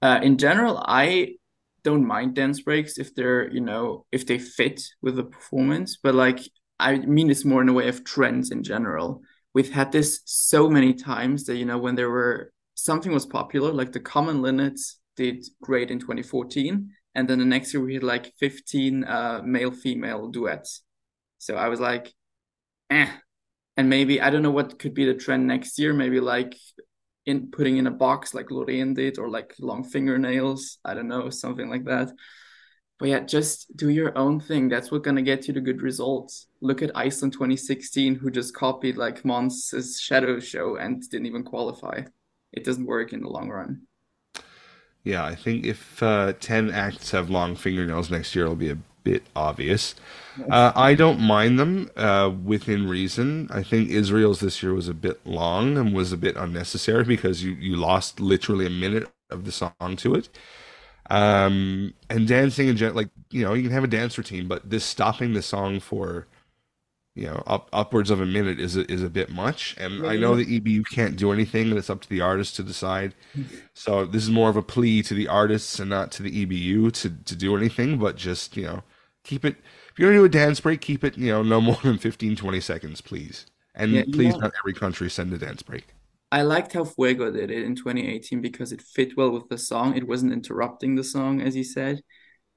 Uh, 0.00 0.20
in 0.22 0.38
general, 0.38 0.80
I 0.86 1.38
don't 1.82 2.06
mind 2.06 2.36
dance 2.36 2.60
breaks 2.60 2.98
if 2.98 3.16
they're, 3.16 3.50
you 3.50 3.60
know, 3.60 4.06
if 4.12 4.28
they 4.28 4.38
fit 4.38 4.80
with 5.02 5.16
the 5.16 5.24
performance, 5.24 5.98
but 6.00 6.14
like 6.14 6.38
I 6.78 6.98
mean 6.98 7.30
it's 7.30 7.44
more 7.44 7.62
in 7.62 7.68
a 7.68 7.72
way 7.72 7.88
of 7.88 8.04
trends 8.04 8.52
in 8.52 8.62
general. 8.62 9.22
We've 9.54 9.72
had 9.72 9.90
this 9.90 10.20
so 10.24 10.70
many 10.70 10.94
times 10.94 11.46
that, 11.46 11.56
you 11.56 11.64
know, 11.64 11.78
when 11.78 11.96
there 11.96 12.10
were 12.10 12.52
something 12.76 13.10
was 13.10 13.26
popular, 13.26 13.72
like 13.72 13.90
the 13.90 13.98
Common 13.98 14.40
Linnets 14.40 14.98
did 15.16 15.44
great 15.60 15.90
in 15.90 15.98
2014. 15.98 16.90
And 17.16 17.28
then 17.28 17.40
the 17.40 17.44
next 17.44 17.74
year 17.74 17.82
we 17.82 17.94
had 17.94 18.04
like 18.04 18.34
15 18.38 19.02
uh, 19.02 19.42
male 19.44 19.72
female 19.72 20.28
duets. 20.28 20.82
So 21.38 21.56
I 21.56 21.66
was 21.70 21.80
like, 21.80 22.14
eh. 22.88 23.08
And 23.80 23.88
maybe 23.88 24.20
I 24.20 24.28
don't 24.28 24.42
know 24.42 24.50
what 24.50 24.78
could 24.78 24.92
be 24.92 25.06
the 25.06 25.14
trend 25.14 25.46
next 25.46 25.78
year. 25.78 25.94
Maybe 25.94 26.20
like 26.20 26.54
in 27.24 27.50
putting 27.50 27.78
in 27.78 27.86
a 27.86 27.90
box 27.90 28.34
like 28.34 28.48
Loreen 28.48 28.94
did, 28.94 29.18
or 29.18 29.30
like 29.30 29.54
long 29.58 29.84
fingernails. 29.84 30.76
I 30.84 30.92
don't 30.92 31.08
know, 31.08 31.30
something 31.30 31.70
like 31.70 31.86
that. 31.86 32.12
But 32.98 33.08
yeah, 33.08 33.20
just 33.20 33.74
do 33.74 33.88
your 33.88 34.18
own 34.18 34.38
thing. 34.38 34.68
That's 34.68 34.90
what's 34.90 35.02
gonna 35.02 35.22
get 35.22 35.48
you 35.48 35.54
the 35.54 35.62
good 35.62 35.80
results. 35.80 36.46
Look 36.60 36.82
at 36.82 36.94
Iceland 36.94 37.32
2016, 37.32 38.16
who 38.16 38.30
just 38.30 38.54
copied 38.54 38.98
like 38.98 39.22
Måns' 39.22 39.98
Shadow 39.98 40.40
Show 40.40 40.76
and 40.76 41.00
didn't 41.08 41.24
even 41.24 41.42
qualify. 41.42 42.02
It 42.52 42.64
doesn't 42.66 42.84
work 42.84 43.14
in 43.14 43.22
the 43.22 43.30
long 43.30 43.48
run. 43.48 43.86
Yeah, 45.04 45.24
I 45.24 45.34
think 45.34 45.64
if 45.64 46.02
uh, 46.02 46.34
10 46.38 46.70
acts 46.70 47.12
have 47.12 47.30
long 47.30 47.56
fingernails 47.56 48.10
next 48.10 48.34
year, 48.34 48.44
it'll 48.44 48.56
be 48.56 48.72
a 48.72 48.78
bit 49.04 49.24
obvious. 49.36 49.94
Uh, 50.50 50.72
I 50.76 50.94
don't 50.94 51.20
mind 51.20 51.58
them 51.58 51.90
uh, 51.96 52.30
within 52.44 52.88
reason. 52.88 53.48
I 53.52 53.62
think 53.62 53.90
Israel's 53.90 54.40
this 54.40 54.62
year 54.62 54.74
was 54.74 54.88
a 54.88 54.94
bit 54.94 55.26
long 55.26 55.78
and 55.78 55.94
was 55.94 56.12
a 56.12 56.16
bit 56.16 56.36
unnecessary 56.36 57.04
because 57.04 57.44
you, 57.44 57.52
you 57.52 57.76
lost 57.76 58.20
literally 58.20 58.66
a 58.66 58.70
minute 58.70 59.10
of 59.30 59.44
the 59.44 59.52
song 59.52 59.96
to 59.98 60.14
it. 60.14 60.28
Um, 61.10 61.94
and 62.10 62.28
dancing 62.28 62.68
in 62.68 62.76
gen- 62.76 62.94
like 62.94 63.10
you 63.30 63.44
know 63.44 63.54
you 63.54 63.62
can 63.64 63.72
have 63.72 63.84
a 63.84 63.88
dance 63.88 64.18
routine, 64.18 64.48
but 64.48 64.70
this 64.70 64.84
stopping 64.84 65.34
the 65.34 65.42
song 65.42 65.80
for 65.80 66.26
you 67.14 67.26
know 67.26 67.42
up 67.46 67.68
upwards 67.72 68.10
of 68.10 68.20
a 68.20 68.26
minute 68.26 68.60
is 68.60 68.76
a, 68.76 68.90
is 68.90 69.02
a 69.02 69.10
bit 69.10 69.30
much. 69.30 69.76
And 69.78 70.06
I 70.06 70.16
know 70.16 70.36
the 70.36 70.60
EBU 70.60 70.84
can't 70.90 71.16
do 71.16 71.32
anything, 71.32 71.70
and 71.70 71.78
it's 71.78 71.90
up 71.90 72.00
to 72.02 72.08
the 72.08 72.20
artist 72.22 72.56
to 72.56 72.62
decide. 72.62 73.14
So 73.74 74.06
this 74.06 74.22
is 74.24 74.30
more 74.30 74.50
of 74.50 74.56
a 74.56 74.62
plea 74.62 75.02
to 75.04 75.14
the 75.14 75.28
artists 75.28 75.80
and 75.80 75.90
not 75.90 76.12
to 76.12 76.22
the 76.24 76.46
EBU 76.46 76.92
to 77.02 77.10
to 77.10 77.36
do 77.36 77.56
anything, 77.56 77.98
but 77.98 78.16
just 78.16 78.56
you 78.56 78.64
know 78.66 78.82
keep 79.24 79.44
it. 79.44 79.56
If 79.92 79.98
you're 79.98 80.10
gonna 80.10 80.20
do 80.20 80.24
a 80.24 80.28
dance 80.28 80.60
break, 80.60 80.80
keep 80.80 81.04
it 81.04 81.16
you 81.18 81.28
know 81.32 81.42
no 81.42 81.60
more 81.60 81.78
than 81.82 81.98
15, 81.98 82.36
20 82.36 82.60
seconds, 82.60 83.00
please. 83.00 83.46
And 83.74 83.92
Yeah, 83.92 84.04
please, 84.12 84.34
know- 84.34 84.40
not 84.40 84.52
every 84.60 84.74
country 84.74 85.08
send 85.10 85.32
a 85.32 85.38
dance 85.38 85.62
break. 85.62 85.86
I 86.32 86.42
liked 86.42 86.72
how 86.74 86.84
Fuego 86.84 87.30
did 87.32 87.50
it 87.50 87.64
in 87.64 87.74
2018 87.74 88.40
because 88.40 88.70
it 88.72 88.80
fit 88.80 89.16
well 89.16 89.30
with 89.30 89.48
the 89.48 89.58
song. 89.58 89.96
It 89.96 90.06
wasn't 90.06 90.32
interrupting 90.32 90.94
the 90.94 91.02
song, 91.02 91.40
as 91.40 91.54
he 91.54 91.64
said. 91.64 92.02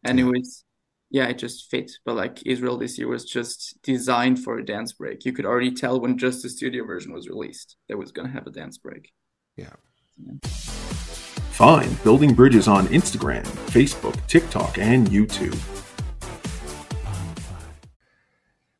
And 0.03 0.19
it 0.19 0.25
was, 0.25 0.63
yeah, 1.09 1.25
it 1.29 1.39
just 1.39 1.71
fit. 1.71 1.91
But 2.05 2.15
like 2.15 2.45
Israel 2.45 2.77
this 2.77 2.99
year 2.99 3.07
was 3.07 3.25
just 3.25 3.81
designed 3.81 4.43
for 4.43 4.59
a 4.59 4.65
dance 4.65 4.93
break. 4.93 5.25
You 5.25 5.33
could 5.33 5.45
already 5.45 5.71
tell 5.71 5.99
when 5.99 6.19
just 6.19 6.43
the 6.43 6.49
studio 6.49 6.85
version 6.85 7.13
was 7.13 7.27
released 7.27 7.77
that 7.89 7.97
was 7.97 8.11
going 8.11 8.27
to 8.27 8.33
have 8.33 8.45
a 8.45 8.51
dance 8.51 8.77
break. 8.77 9.11
Yeah. 9.57 9.73
Find 11.51 12.03
Building 12.03 12.33
Bridges 12.35 12.67
on 12.67 12.87
Instagram, 12.87 13.43
Facebook, 13.71 14.15
TikTok, 14.27 14.77
and 14.77 15.07
YouTube. 15.07 15.57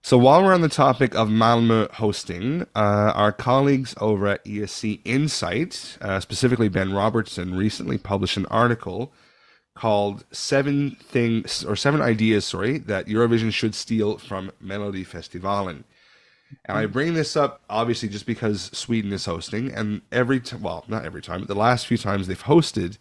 So 0.06 0.18
while 0.18 0.44
we're 0.44 0.54
on 0.54 0.60
the 0.60 0.68
topic 0.68 1.16
of 1.16 1.30
Malmö 1.30 1.90
hosting, 1.92 2.64
uh, 2.76 3.14
our 3.16 3.32
colleagues 3.32 3.96
over 4.02 4.28
at 4.28 4.44
ESC 4.44 5.00
Insight, 5.06 5.98
uh, 6.02 6.20
specifically 6.20 6.68
Ben 6.68 6.92
Robertson, 6.92 7.56
recently 7.56 7.98
published 7.98 8.36
an 8.36 8.46
article 8.48 9.14
called 9.76 10.26
Seven 10.30 10.98
Things 11.02 11.64
or 11.64 11.78
Seven 11.78 12.02
Ideas, 12.02 12.44
sorry, 12.44 12.80
that 12.80 13.08
Eurovision 13.08 13.54
should 13.54 13.74
steal 13.74 14.18
from 14.18 14.52
Melodifestivalen. 14.62 15.86
And 16.66 16.78
I 16.78 16.86
bring 16.86 17.14
this 17.14 17.38
up 17.38 17.62
obviously 17.70 18.10
just 18.10 18.26
because 18.26 18.72
Sweden 18.74 19.14
is 19.14 19.24
hosting, 19.24 19.72
and 19.72 20.02
every 20.12 20.42
time, 20.42 20.64
well, 20.64 20.84
not 20.90 21.06
every 21.06 21.22
time, 21.22 21.40
but 21.40 21.48
the 21.48 21.56
last 21.56 21.88
few 21.88 21.98
times 21.98 22.28
they've 22.28 22.44
hosted, 22.44 22.98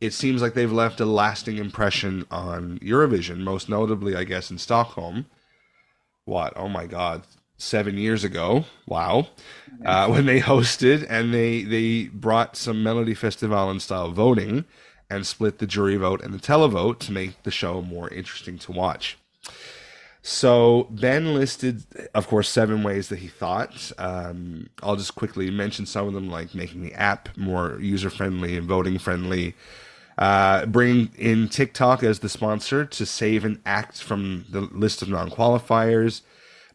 it 0.00 0.14
seems 0.14 0.40
like 0.40 0.54
they've 0.54 0.72
left 0.72 1.00
a 1.00 1.04
lasting 1.04 1.58
impression 1.58 2.24
on 2.30 2.78
Eurovision, 2.78 3.40
most 3.40 3.68
notably, 3.68 4.16
I 4.16 4.24
guess, 4.24 4.50
in 4.50 4.56
Stockholm 4.56 5.26
what 6.30 6.52
oh 6.56 6.68
my 6.68 6.86
god 6.86 7.22
seven 7.58 7.98
years 7.98 8.24
ago? 8.24 8.64
Wow. 8.86 9.28
Uh, 9.84 10.08
when 10.08 10.26
they 10.26 10.40
hosted 10.40 11.06
and 11.10 11.34
they 11.34 11.62
they 11.62 12.04
brought 12.06 12.56
some 12.56 12.84
Melodifestivalen 12.84 13.80
style 13.80 14.10
voting 14.10 14.64
and 15.10 15.26
split 15.26 15.58
the 15.58 15.66
jury 15.66 15.96
vote 15.96 16.22
and 16.22 16.32
the 16.32 16.38
televote 16.38 17.00
to 17.00 17.12
make 17.12 17.42
the 17.42 17.50
show 17.50 17.82
more 17.82 18.08
interesting 18.08 18.58
to 18.58 18.72
watch. 18.72 19.18
So 20.22 20.86
ben 20.90 21.34
listed 21.34 21.84
of 22.14 22.28
course 22.28 22.48
seven 22.48 22.82
ways 22.82 23.08
that 23.08 23.18
he 23.18 23.28
thought. 23.28 23.90
Um, 23.98 24.70
i'll 24.82 24.96
just 24.96 25.14
quickly 25.14 25.50
mention 25.50 25.84
some 25.84 26.06
of 26.06 26.14
them 26.14 26.30
like 26.30 26.54
making 26.54 26.82
the 26.82 26.94
app 26.94 27.28
more 27.36 27.78
user 27.80 28.10
friendly 28.10 28.56
and 28.56 28.68
voting 28.68 28.98
friendly 28.98 29.54
uh, 30.20 30.66
bring 30.66 31.10
in 31.16 31.48
TikTok 31.48 32.02
as 32.02 32.18
the 32.18 32.28
sponsor 32.28 32.84
to 32.84 33.06
save 33.06 33.44
an 33.46 33.60
act 33.64 34.02
from 34.02 34.44
the 34.50 34.60
list 34.60 35.00
of 35.00 35.08
non-qualifiers, 35.08 36.20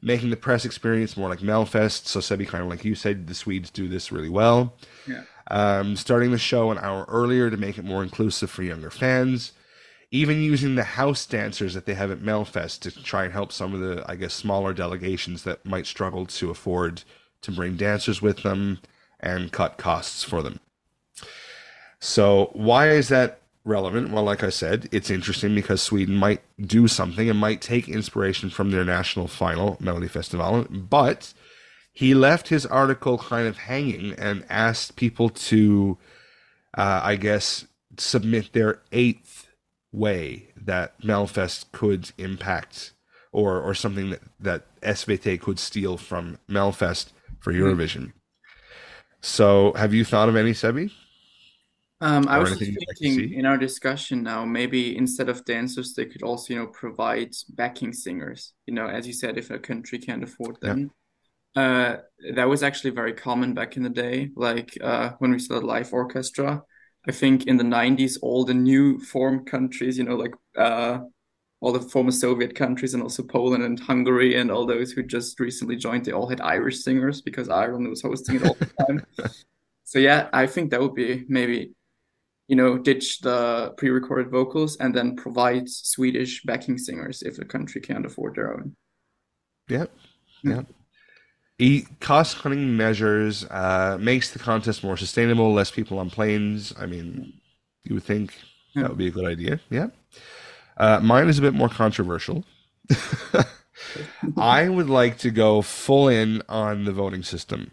making 0.02 0.32
the 0.32 0.36
press 0.36 0.66
experience 0.66 1.16
more 1.16 1.30
like 1.30 1.40
Melfest. 1.40 2.08
So 2.08 2.20
Sebi, 2.20 2.48
kind 2.48 2.64
of 2.64 2.70
like 2.70 2.84
you 2.84 2.96
said, 2.96 3.28
the 3.28 3.36
Swedes 3.36 3.70
do 3.70 3.88
this 3.88 4.12
really 4.12 4.30
well. 4.30 4.74
Yeah. 5.08 5.22
Um, 5.48 5.96
starting 5.96 6.32
the 6.32 6.40
show 6.40 6.72
an 6.72 6.80
hour 6.80 7.06
earlier 7.08 7.52
to 7.52 7.58
make 7.58 7.78
it 7.78 7.86
more 7.86 8.02
inclusive 8.02 8.50
for 8.50 8.64
younger 8.64 8.90
fans. 8.90 9.52
Even 10.10 10.42
using 10.42 10.74
the 10.74 10.84
house 10.84 11.26
dancers 11.28 11.76
that 11.76 11.86
they 11.86 11.94
have 11.94 12.10
at 12.10 12.22
Melfest 12.22 12.80
to 12.82 13.04
try 13.04 13.26
and 13.26 13.34
help 13.34 13.52
some 13.52 13.76
of 13.76 13.80
the, 13.80 14.04
I 14.08 14.16
guess, 14.16 14.34
smaller 14.34 14.74
delegations 14.74 15.44
that 15.44 15.64
might 15.64 15.86
struggle 15.86 16.26
to 16.26 16.50
afford 16.50 17.04
to 17.42 17.52
bring 17.52 17.76
dancers 17.76 18.24
with 18.24 18.42
them 18.42 18.80
and 19.20 19.52
cut 19.52 19.78
costs 19.78 20.24
for 20.24 20.42
them. 20.42 20.60
So 22.00 22.52
why 22.54 22.90
is 22.90 23.08
that 23.10 23.42
relevant? 23.64 24.12
Well, 24.12 24.24
like 24.24 24.44
I 24.44 24.50
said, 24.50 24.88
it's 24.92 25.10
interesting 25.10 25.56
because 25.56 25.82
Sweden 25.82 26.16
might 26.16 26.42
do 26.60 26.88
something 26.88 27.30
and 27.30 27.40
might 27.40 27.62
take 27.62 27.90
inspiration 27.90 28.50
from 28.50 28.72
their 28.72 28.86
national 28.86 29.28
final, 29.28 29.78
Melody 29.80 30.08
Festival, 30.08 30.66
but 30.70 31.34
he 31.92 32.14
left 32.14 32.50
his 32.50 32.66
article 32.66 33.18
kind 33.18 33.48
of 33.48 33.58
hanging 33.58 34.14
and 34.14 34.46
asked 34.50 34.96
people 34.96 35.30
to, 35.30 35.98
uh, 36.78 37.02
I 37.04 37.16
guess, 37.16 37.66
submit 37.98 38.54
their 38.54 38.82
eighth 38.92 39.48
way 39.92 40.50
that 40.58 41.00
Melfest 41.02 41.72
could 41.72 42.12
impact 42.18 42.92
or 43.32 43.62
or 43.62 43.74
something 43.74 44.10
that, 44.10 44.22
that 44.40 44.82
SVT 44.82 45.40
could 45.40 45.58
steal 45.58 45.98
from 45.98 46.38
Melfest 46.50 47.08
for 47.40 47.54
Eurovision. 47.54 48.12
So 49.22 49.74
have 49.74 49.94
you 49.94 50.04
thought 50.04 50.30
of 50.30 50.36
any, 50.36 50.52
Sebi? 50.52 50.92
Um, 52.02 52.28
I 52.28 52.40
was 52.40 52.50
just 52.50 52.62
anything 52.62 52.74
you'd 52.74 52.88
like 52.88 52.98
to 52.98 53.10
thinking 53.10 53.34
in 53.34 53.46
our 53.46 53.58
discussion 53.58 54.22
now, 54.22 54.46
maybe 54.46 54.98
instead 54.98 55.30
of 55.30 55.46
dancers, 55.46 55.94
they 55.94 56.06
could 56.06 56.24
also, 56.24 56.54
you 56.54 56.60
know, 56.60 56.68
provide 56.68 57.34
backing 57.50 57.94
singers. 57.94 58.54
You 58.66 58.74
know, 58.74 58.88
as 58.88 59.08
you 59.08 59.14
said, 59.14 59.38
if 59.38 59.50
a 59.50 59.60
country 59.60 59.98
can't 60.00 60.24
afford 60.24 60.58
Yeah. 60.62 60.74
them. 60.74 60.92
Uh, 61.56 61.98
that 62.36 62.50
was 62.50 62.64
actually 62.64 62.92
very 62.92 63.14
common 63.14 63.54
back 63.54 63.78
in 63.78 63.84
the 63.84 63.90
day. 63.90 64.32
Like 64.36 64.78
uh, 64.84 65.12
when 65.20 65.32
we 65.32 65.40
started 65.40 65.66
live 65.66 65.94
orchestra, 65.94 66.64
I 67.08 67.12
think 67.12 67.48
in 67.48 67.58
the 67.58 67.64
90s, 67.64 68.18
all 68.22 68.46
the 68.46 68.54
new 68.54 69.00
formed 69.00 69.48
countries, 69.48 69.98
you 69.98 70.04
know, 70.04 70.16
like 70.16 70.34
uh, 70.58 71.00
all 71.62 71.72
the 71.74 71.82
former 71.82 72.12
Soviet 72.12 72.56
countries 72.56 72.94
and 72.94 73.04
also 73.04 73.24
Poland 73.24 73.64
and 73.64 73.80
Hungary 73.80 74.36
and 74.36 74.52
all 74.52 74.66
those 74.66 74.92
who 74.92 75.04
just 75.04 75.40
recently 75.40 75.78
joined, 75.78 76.06
they 76.06 76.12
all 76.14 76.30
had 76.30 76.42
Irish 76.42 76.84
singers 76.84 77.22
because 77.22 77.50
Ireland 77.50 77.90
was 77.90 78.02
hosting 78.04 78.36
it 78.36 78.44
all 78.44 78.60
the 78.78 78.86
time. 78.88 79.06
So 79.84 80.00
yeah, 80.00 80.30
I 80.34 80.48
think 80.48 80.72
that 80.72 80.82
would 80.82 80.96
be 80.96 81.26
maybe, 81.28 81.75
you 82.48 82.56
know, 82.56 82.78
ditch 82.78 83.20
the 83.20 83.74
pre-recorded 83.78 84.30
vocals 84.30 84.78
and 84.78 84.94
then 84.94 85.16
provide 85.16 85.70
Swedish 85.70 86.44
backing 86.44 86.78
singers 86.78 87.22
if 87.24 87.38
the 87.38 87.46
country 87.46 87.82
can't 87.82 88.06
afford 88.06 88.36
their 88.36 88.54
own. 88.54 88.76
Yep. 89.70 89.92
Yep. 90.44 90.68
E- 91.58 91.86
cost 92.00 92.38
cutting 92.38 92.78
measures 92.78 93.46
uh, 93.46 93.98
makes 94.00 94.32
the 94.32 94.40
contest 94.40 94.84
more 94.84 94.98
sustainable, 94.98 95.54
less 95.54 95.72
people 95.72 95.98
on 96.00 96.10
planes. 96.10 96.74
I 96.78 96.86
mean, 96.86 97.34
you 97.84 97.96
would 97.96 98.04
think 98.04 98.36
that 98.76 98.90
would 98.90 98.98
be 98.98 99.08
a 99.08 99.12
good 99.12 99.26
idea. 99.26 99.60
Yeah. 99.70 99.88
Uh, 100.78 101.00
mine 101.02 101.30
is 101.30 101.40
a 101.40 101.42
bit 101.42 101.54
more 101.54 101.70
controversial. 101.70 102.44
I 104.38 104.70
would 104.70 104.90
like 104.90 105.18
to 105.20 105.32
go 105.32 105.62
full 105.62 106.08
in 106.08 106.42
on 106.48 106.86
the 106.86 106.92
voting 106.92 107.24
system. 107.24 107.72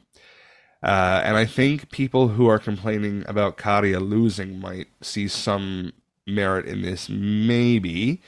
Uh, 0.82 1.20
and 1.24 1.36
I 1.36 1.44
think 1.44 1.90
people 1.90 2.28
who 2.28 2.48
are 2.48 2.58
complaining 2.58 3.24
about 3.28 3.56
Käärijä 3.56 4.00
losing 4.00 4.58
might 4.58 4.88
see 5.00 5.28
some 5.28 5.92
merit 6.26 6.66
in 6.66 6.82
this, 6.82 7.08
maybe. 7.08 8.20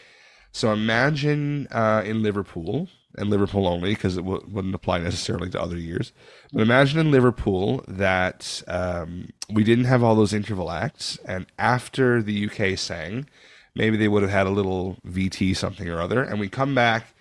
So 0.53 0.73
imagine 0.73 1.67
uh, 1.73 2.03
in 2.05 2.23
Liverpool, 2.23 2.89
and 3.17 3.31
Liverpool 3.31 3.67
only 3.67 3.91
because 3.91 4.17
it 4.17 4.23
w- 4.23 4.45
wouldn't 4.51 4.75
apply 4.75 4.99
necessarily 4.99 5.51
to 5.51 5.61
other 5.61 5.77
years. 5.77 6.13
But 6.53 6.63
imagine 6.63 7.01
in 7.01 7.11
Liverpool 7.11 7.85
that 7.89 8.63
um, 8.69 9.31
we 9.51 9.65
didn't 9.65 9.87
have 9.87 10.03
all 10.03 10.15
those 10.15 10.33
interval 10.33 10.71
acts, 10.71 11.19
and 11.27 11.47
after 11.59 12.23
the 12.23 12.49
UK 12.49 12.79
sang, 12.79 13.29
maybe 13.75 13.97
they 13.97 14.09
would 14.09 14.23
have 14.23 14.33
had 14.33 14.47
a 14.47 14.51
little 14.51 14.97
VT 15.07 15.57
something 15.57 15.89
or 15.89 16.01
other, 16.01 16.23
and 16.23 16.39
we 16.39 16.49
come 16.49 16.75
back 16.75 17.15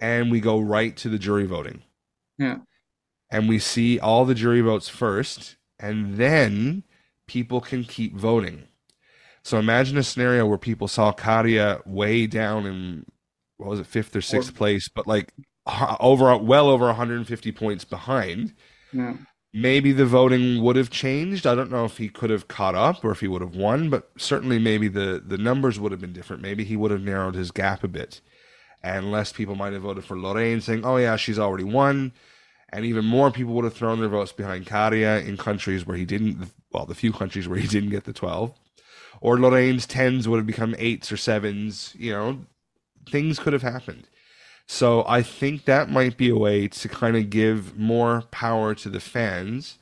and 0.00 0.30
we 0.30 0.40
go 0.40 0.60
right 0.60 0.96
to 0.96 1.08
the 1.08 1.18
jury 1.18 1.46
voting. 1.46 1.82
Yeah. 2.38 2.58
And 3.36 3.50
we 3.50 3.58
see 3.58 4.00
all 4.00 4.24
the 4.24 4.34
jury 4.34 4.62
votes 4.62 4.88
first, 4.88 5.56
and 5.78 6.16
then 6.16 6.84
people 7.26 7.60
can 7.60 7.84
keep 7.84 8.16
voting. 8.16 8.62
So 9.42 9.58
imagine 9.58 9.98
a 9.98 10.02
scenario 10.02 10.46
where 10.46 10.56
people 10.56 10.88
saw 10.88 11.12
Käärijä 11.12 11.86
way 11.86 12.26
down 12.26 12.64
in 12.64 13.04
what 13.58 13.68
was 13.68 13.78
it, 13.80 13.86
fifth 13.86 14.16
or 14.16 14.22
sixth 14.22 14.54
place, 14.54 14.88
but 14.88 15.06
like 15.06 15.34
over 16.00 16.34
well 16.38 16.70
over 16.70 16.86
150 16.86 17.52
points 17.52 17.84
behind. 17.84 18.54
Yeah. 18.90 19.16
Maybe 19.52 19.92
the 19.92 20.06
voting 20.06 20.62
would 20.62 20.76
have 20.76 20.88
changed. 20.88 21.46
I 21.46 21.54
don't 21.54 21.70
know 21.70 21.84
if 21.84 21.98
he 21.98 22.08
could 22.08 22.30
have 22.30 22.48
caught 22.48 22.74
up 22.74 23.04
or 23.04 23.10
if 23.10 23.20
he 23.20 23.28
would 23.28 23.42
have 23.42 23.54
won, 23.54 23.90
but 23.90 24.10
certainly 24.16 24.58
maybe 24.58 24.88
the 24.88 25.22
the 25.22 25.36
numbers 25.36 25.78
would 25.78 25.92
have 25.92 26.00
been 26.00 26.14
different. 26.14 26.40
Maybe 26.40 26.64
he 26.64 26.74
would 26.74 26.90
have 26.90 27.02
narrowed 27.02 27.34
his 27.34 27.50
gap 27.50 27.84
a 27.84 27.88
bit, 27.88 28.22
and 28.82 29.12
less 29.12 29.30
people 29.30 29.56
might 29.56 29.74
have 29.74 29.82
voted 29.82 30.06
for 30.06 30.16
Loreen, 30.16 30.62
saying, 30.62 30.86
"Oh 30.86 30.96
yeah, 30.96 31.16
she's 31.16 31.38
already 31.38 31.64
won." 31.64 32.14
And 32.70 32.84
even 32.84 33.04
more 33.04 33.30
people 33.30 33.54
would 33.54 33.64
have 33.64 33.74
thrown 33.74 34.00
their 34.00 34.08
votes 34.08 34.32
behind 34.32 34.66
Käärijä 34.66 35.26
in 35.26 35.36
countries 35.36 35.86
where 35.86 35.96
he 35.96 36.04
didn't, 36.04 36.50
well, 36.72 36.84
the 36.84 36.94
few 36.94 37.12
countries 37.12 37.48
where 37.48 37.58
he 37.58 37.68
didn't 37.68 37.90
get 37.90 38.04
the 38.04 38.12
12 38.12 38.52
or 39.20 39.36
Loreen's 39.36 39.86
tens 39.86 40.28
would 40.28 40.38
have 40.38 40.46
become 40.46 40.74
eights 40.78 41.10
or 41.10 41.16
sevens. 41.16 41.94
You 41.98 42.12
know, 42.12 42.38
things 43.08 43.38
could 43.38 43.52
have 43.52 43.62
happened. 43.62 44.08
So 44.66 45.04
I 45.06 45.22
think 45.22 45.64
that 45.64 45.90
might 45.90 46.16
be 46.16 46.28
a 46.28 46.36
way 46.36 46.68
to 46.68 46.88
kind 46.88 47.16
of 47.16 47.30
give 47.30 47.78
more 47.78 48.22
power 48.30 48.74
to 48.74 48.88
the 48.88 49.00
fans, 49.00 49.78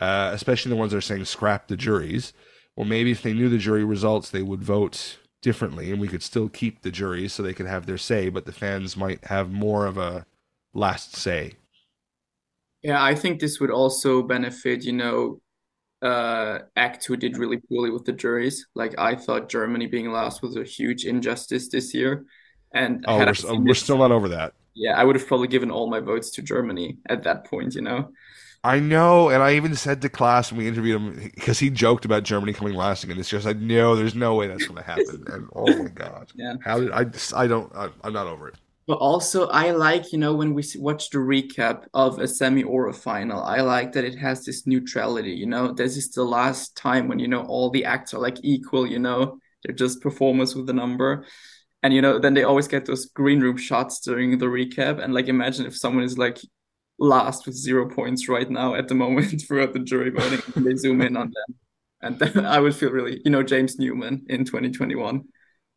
uh, 0.00 0.30
especially 0.32 0.70
the 0.70 0.76
ones 0.76 0.92
that 0.92 0.98
are 0.98 1.02
saying 1.02 1.26
scrap 1.26 1.68
the 1.68 1.76
juries. 1.76 2.32
Or 2.74 2.86
maybe 2.86 3.10
if 3.10 3.22
they 3.22 3.34
knew 3.34 3.50
the 3.50 3.58
jury 3.58 3.84
results, 3.84 4.30
they 4.30 4.42
would 4.42 4.62
vote 4.62 5.18
differently, 5.42 5.90
and 5.90 6.00
we 6.00 6.08
could 6.08 6.22
still 6.22 6.48
keep 6.48 6.80
the 6.80 6.90
juries 6.90 7.34
so 7.34 7.42
they 7.42 7.52
could 7.52 7.66
have 7.66 7.84
their 7.84 7.98
say, 7.98 8.30
but 8.30 8.46
the 8.46 8.52
fans 8.52 8.96
might 8.96 9.22
have 9.26 9.50
more 9.50 9.84
of 9.86 9.98
a 9.98 10.24
last 10.72 11.14
say. 11.14 11.54
Yeah, 12.82 13.02
I 13.02 13.14
think 13.14 13.40
this 13.40 13.60
would 13.60 13.70
also 13.70 14.22
benefit, 14.22 14.84
you 14.84 14.92
know, 14.92 15.40
uh, 16.02 16.60
Act 16.76 17.04
Two 17.04 17.16
did 17.16 17.38
really 17.38 17.58
poorly 17.58 17.90
with 17.90 18.04
the 18.04 18.12
juries. 18.12 18.66
Like 18.74 18.94
I 18.98 19.16
thought 19.16 19.48
Germany 19.50 19.86
being 19.86 20.12
last 20.12 20.42
was 20.42 20.56
a 20.56 20.64
huge 20.64 21.04
injustice 21.06 21.68
this 21.70 21.94
year. 21.94 22.26
And 22.74 23.06
Oh, 23.06 23.18
had 23.18 23.28
we're, 23.28 23.34
we're 23.66 23.74
still 23.74 23.98
not 23.98 24.12
over 24.12 24.28
that. 24.30 24.54
yeah, 24.74 24.92
I 24.98 25.04
would 25.04 25.16
have 25.16 25.26
probably 25.26 25.48
given 25.48 25.70
all 25.70 25.90
my 25.90 26.00
votes 26.00 26.30
to 26.32 26.42
Germany 26.42 26.98
at 27.08 27.24
that 27.24 27.44
point, 27.46 27.74
you 27.74 27.82
know. 27.82 28.10
I 28.64 28.78
know, 28.78 29.28
and 29.28 29.42
I 29.42 29.54
even 29.56 29.74
said 29.74 30.00
to 30.02 30.08
class 30.08 30.52
when 30.52 30.58
we 30.58 30.68
interviewed 30.68 31.00
him 31.00 31.30
because 31.34 31.58
he 31.58 31.68
joked 31.68 32.04
about 32.04 32.22
Germany 32.22 32.52
coming 32.52 32.74
last 32.74 33.02
again 33.02 33.16
this 33.16 33.32
year. 33.32 33.40
I 33.40 33.44
said, 33.44 33.60
"No, 33.60 33.96
there's 33.96 34.14
no 34.14 34.36
way 34.36 34.46
that's 34.46 34.66
going 34.66 34.76
to 34.76 34.82
happen." 34.84 35.24
And 35.32 35.48
oh 35.54 35.72
my 35.72 35.88
god, 35.88 36.32
Yeah. 36.34 36.54
how 36.58 36.78
did 36.78 36.92
I? 36.92 37.06
I 37.34 37.46
don't. 37.48 37.74
I, 37.74 37.88
I'm 38.04 38.12
not 38.12 38.28
over 38.28 38.48
it. 38.48 38.54
But 38.86 38.98
also, 38.98 39.46
I 39.46 39.70
like, 39.70 40.12
you 40.12 40.18
know, 40.18 40.34
when 40.34 40.54
we 40.54 40.64
watch 40.76 41.10
the 41.10 41.18
recap 41.18 41.86
of 41.94 42.18
a 42.18 42.26
semi 42.26 42.64
or 42.64 42.88
a 42.88 42.92
final, 42.92 43.40
I 43.40 43.60
like 43.60 43.92
that 43.92 44.04
it 44.04 44.16
has 44.16 44.44
this 44.44 44.66
neutrality, 44.66 45.30
you 45.30 45.46
know. 45.46 45.72
This 45.72 45.96
is 45.96 46.10
the 46.10 46.24
last 46.24 46.76
time 46.76 47.06
when, 47.06 47.20
you 47.20 47.28
know, 47.28 47.42
all 47.42 47.70
the 47.70 47.84
acts 47.84 48.12
are 48.12 48.18
like 48.18 48.38
equal, 48.42 48.86
you 48.86 48.98
know, 48.98 49.38
they're 49.62 49.74
just 49.74 50.00
performers 50.00 50.56
with 50.56 50.68
a 50.68 50.72
number. 50.72 51.24
And, 51.84 51.94
you 51.94 52.02
know, 52.02 52.18
then 52.18 52.34
they 52.34 52.42
always 52.42 52.66
get 52.66 52.84
those 52.84 53.06
green 53.06 53.40
room 53.40 53.56
shots 53.56 54.00
during 54.00 54.36
the 54.38 54.46
recap. 54.46 55.02
And, 55.02 55.14
like, 55.14 55.28
imagine 55.28 55.66
if 55.66 55.76
someone 55.76 56.04
is 56.04 56.18
like 56.18 56.38
last 56.98 57.46
with 57.46 57.54
zero 57.54 57.88
points 57.88 58.28
right 58.28 58.48
now 58.50 58.74
at 58.74 58.88
the 58.88 58.94
moment 58.94 59.42
throughout 59.46 59.72
the 59.72 59.80
jury 59.80 60.10
voting, 60.10 60.40
and 60.56 60.66
they 60.66 60.74
zoom 60.74 61.02
in 61.02 61.16
on 61.16 61.32
them. 61.32 61.56
And 62.00 62.18
then 62.18 62.44
I 62.46 62.58
would 62.58 62.74
feel 62.74 62.90
really, 62.90 63.20
you 63.24 63.30
know, 63.30 63.44
James 63.44 63.78
Newman 63.78 64.26
in 64.28 64.44
2021. 64.44 65.22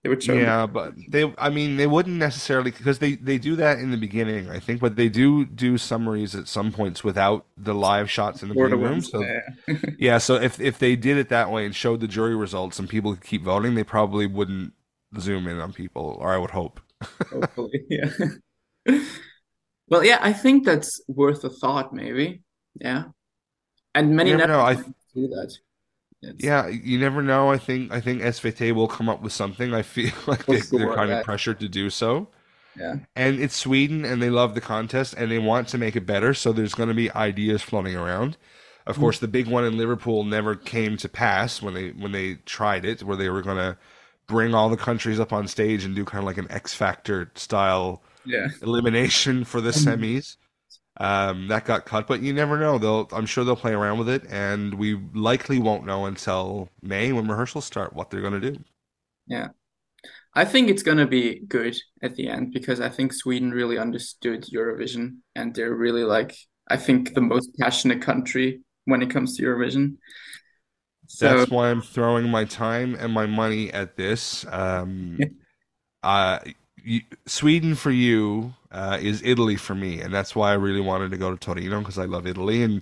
They 0.06 0.10
would 0.10 0.22
show. 0.22 0.34
Yeah, 0.36 0.68
but 0.68 0.94
they. 1.10 1.34
I 1.40 1.50
mean, 1.50 1.78
they 1.78 1.88
wouldn't 1.88 2.18
necessarily 2.18 2.70
because 2.70 3.00
they 3.00 3.16
they 3.16 3.40
do 3.40 3.56
that 3.56 3.80
in 3.80 3.90
the 3.90 3.98
beginning, 3.98 4.52
I 4.52 4.60
think, 4.60 4.80
but 4.80 4.96
they 4.96 5.10
do 5.10 5.46
do 5.46 5.80
summaries 5.80 6.36
at 6.36 6.48
some 6.48 6.72
points 6.72 7.04
without 7.04 7.48
the 7.58 7.74
live 7.74 8.08
shots 8.12 8.44
in 8.44 8.50
the 8.50 8.54
green 8.56 8.76
room. 8.76 9.02
So 9.02 9.22
Yeah. 9.22 9.40
yeah, 9.98 10.18
so 10.20 10.36
if 10.36 10.60
if 10.62 10.78
they 10.78 10.96
did 10.96 11.18
it 11.18 11.30
that 11.30 11.50
way 11.50 11.66
and 11.66 11.76
showed 11.76 12.02
the 12.02 12.08
jury 12.08 12.36
results 12.36 12.78
and 12.78 12.88
people 12.88 13.16
could 13.16 13.24
keep 13.24 13.42
voting, 13.42 13.74
they 13.74 13.84
probably 13.84 14.28
wouldn't 14.28 14.74
zoom 15.20 15.48
in 15.48 15.60
on 15.60 15.74
people, 15.74 16.18
or 16.22 16.32
I 16.32 16.38
would 16.38 16.52
hope. 16.52 16.80
hopefully 17.32 17.84
yeah 17.90 18.10
well 19.90 20.04
yeah 20.04 20.20
i 20.22 20.32
think 20.34 20.66
that's 20.66 21.02
worth 21.08 21.44
a 21.44 21.50
thought 21.50 21.94
maybe 21.94 22.42
yeah 22.80 23.06
and 23.94 24.16
many 24.16 24.32
never 24.32 24.48
know, 24.48 24.60
I- 24.62 24.76
networks 24.76 24.92
do 25.14 25.28
that 25.28 25.52
It's- 26.30 26.44
Yeah, 26.44 26.68
you 26.68 27.00
never 27.00 27.22
know. 27.22 27.52
I 27.52 27.58
think 27.58 27.92
I 27.92 28.02
think 28.02 28.22
SVT 28.22 28.74
will 28.74 28.88
come 28.88 29.10
up 29.10 29.22
with 29.22 29.34
something. 29.34 29.74
I 29.74 29.82
feel 29.96 30.12
like 30.28 30.46
they, 30.46 30.60
they're 30.60 30.94
kind 30.96 31.12
of 31.12 31.24
pressured 31.24 31.60
to 31.62 31.70
do 31.70 31.90
so. 31.90 32.28
yeah 32.76 32.96
And 33.16 33.40
it's 33.40 33.56
Sweden, 33.56 34.04
and 34.06 34.22
they 34.22 34.30
love 34.30 34.54
the 34.56 34.62
contest, 34.62 35.14
and 35.18 35.32
they 35.32 35.40
want 35.40 35.68
to 35.70 35.78
make 35.78 35.96
it 35.96 36.06
better. 36.06 36.34
So 36.34 36.52
there's 36.54 36.74
going 36.74 36.90
to 36.90 36.96
be 36.96 37.12
ideas 37.12 37.62
floating 37.62 37.96
around. 37.96 38.38
Of 38.88 39.00
course, 39.00 39.18
the 39.20 39.28
big 39.28 39.48
one 39.48 39.66
in 39.66 39.78
Liverpool 39.78 40.24
never 40.24 40.56
came 40.56 40.96
to 40.98 41.10
pass 41.10 41.62
when 41.62 41.74
they 41.74 41.90
when 41.90 42.12
they 42.12 42.36
tried 42.46 42.86
it, 42.86 43.02
where 43.04 43.18
they 43.18 43.30
were 43.30 43.42
going 43.42 43.58
to 43.58 43.78
bring 44.28 44.54
all 44.54 44.70
the 44.70 44.78
countries 44.78 45.20
up 45.20 45.32
on 45.34 45.48
stage 45.48 45.84
and 45.86 45.96
do 45.96 46.06
kind 46.06 46.20
of 46.20 46.26
like 46.26 46.38
an 46.38 46.48
X 46.52 46.74
Factor 46.74 47.32
style 47.36 48.02
yeah 48.26 48.48
elimination 48.62 49.44
for 49.44 49.62
the 49.62 49.72
semis. 49.72 50.38
Um, 50.98 51.48
that 51.50 51.66
got 51.66 51.86
cut, 51.86 52.08
but 52.08 52.22
you 52.22 52.34
never 52.34 52.58
know. 52.58 52.78
They'll, 52.78 53.10
I'm 53.12 53.26
sure 53.26 53.44
they'll 53.44 53.56
play 53.56 53.74
around 53.74 54.00
with 54.00 54.10
it, 54.10 54.24
and 54.30 54.74
we 54.76 54.96
likely 55.14 55.60
won't 55.60 55.86
know 55.86 56.06
until 56.06 56.70
May 56.82 57.12
when 57.12 57.28
rehearsals 57.28 57.66
start 57.66 57.94
what 57.94 58.10
they're 58.10 58.22
going 58.22 58.40
to 58.40 58.52
do. 58.52 58.64
yeah 59.28 59.48
i 60.36 60.46
think 60.46 60.70
it's 60.70 60.84
going 60.84 61.00
to 61.00 61.08
be 61.08 61.42
good 61.48 61.78
at 62.04 62.16
the 62.16 62.30
end 62.30 62.54
because 62.54 62.82
i 62.82 62.90
think 62.90 63.14
sweden 63.14 63.52
really 63.52 63.78
understood 63.78 64.44
eurovision 64.54 65.18
and 65.36 65.56
they're 65.56 65.76
really 65.76 66.04
like 66.04 66.36
i 66.70 66.78
think 66.78 67.14
the 67.14 67.22
most 67.22 67.52
passionate 67.60 68.02
country 68.02 68.62
when 68.86 69.02
it 69.02 69.12
comes 69.12 69.38
to 69.38 69.44
eurovision 69.44 69.98
so 71.08 71.28
That's 71.38 71.50
why 71.50 71.70
I'm 71.70 71.82
throwing 71.82 72.30
my 72.30 72.46
time 72.46 72.96
and 72.96 73.14
my 73.14 73.26
money 73.26 73.72
at 73.72 73.96
this. 73.96 74.46
Um, 74.50 75.20
uh, 76.04 76.40
you, 76.86 77.02
Sweden 77.26 77.76
for 77.76 77.92
you 77.92 78.54
uh, 78.72 78.98
is 79.02 79.22
Italy 79.24 79.56
for 79.56 79.76
me, 79.76 80.02
and 80.02 80.14
that's 80.14 80.36
why 80.36 80.52
I 80.52 80.54
really 80.54 80.82
wanted 80.82 81.12
to 81.12 81.18
go 81.18 81.32
to 81.32 81.38
Torino 81.38 81.80
because 81.80 81.98
I 81.98 82.06
love 82.06 82.28
Italy, 82.28 82.64
and 82.64 82.82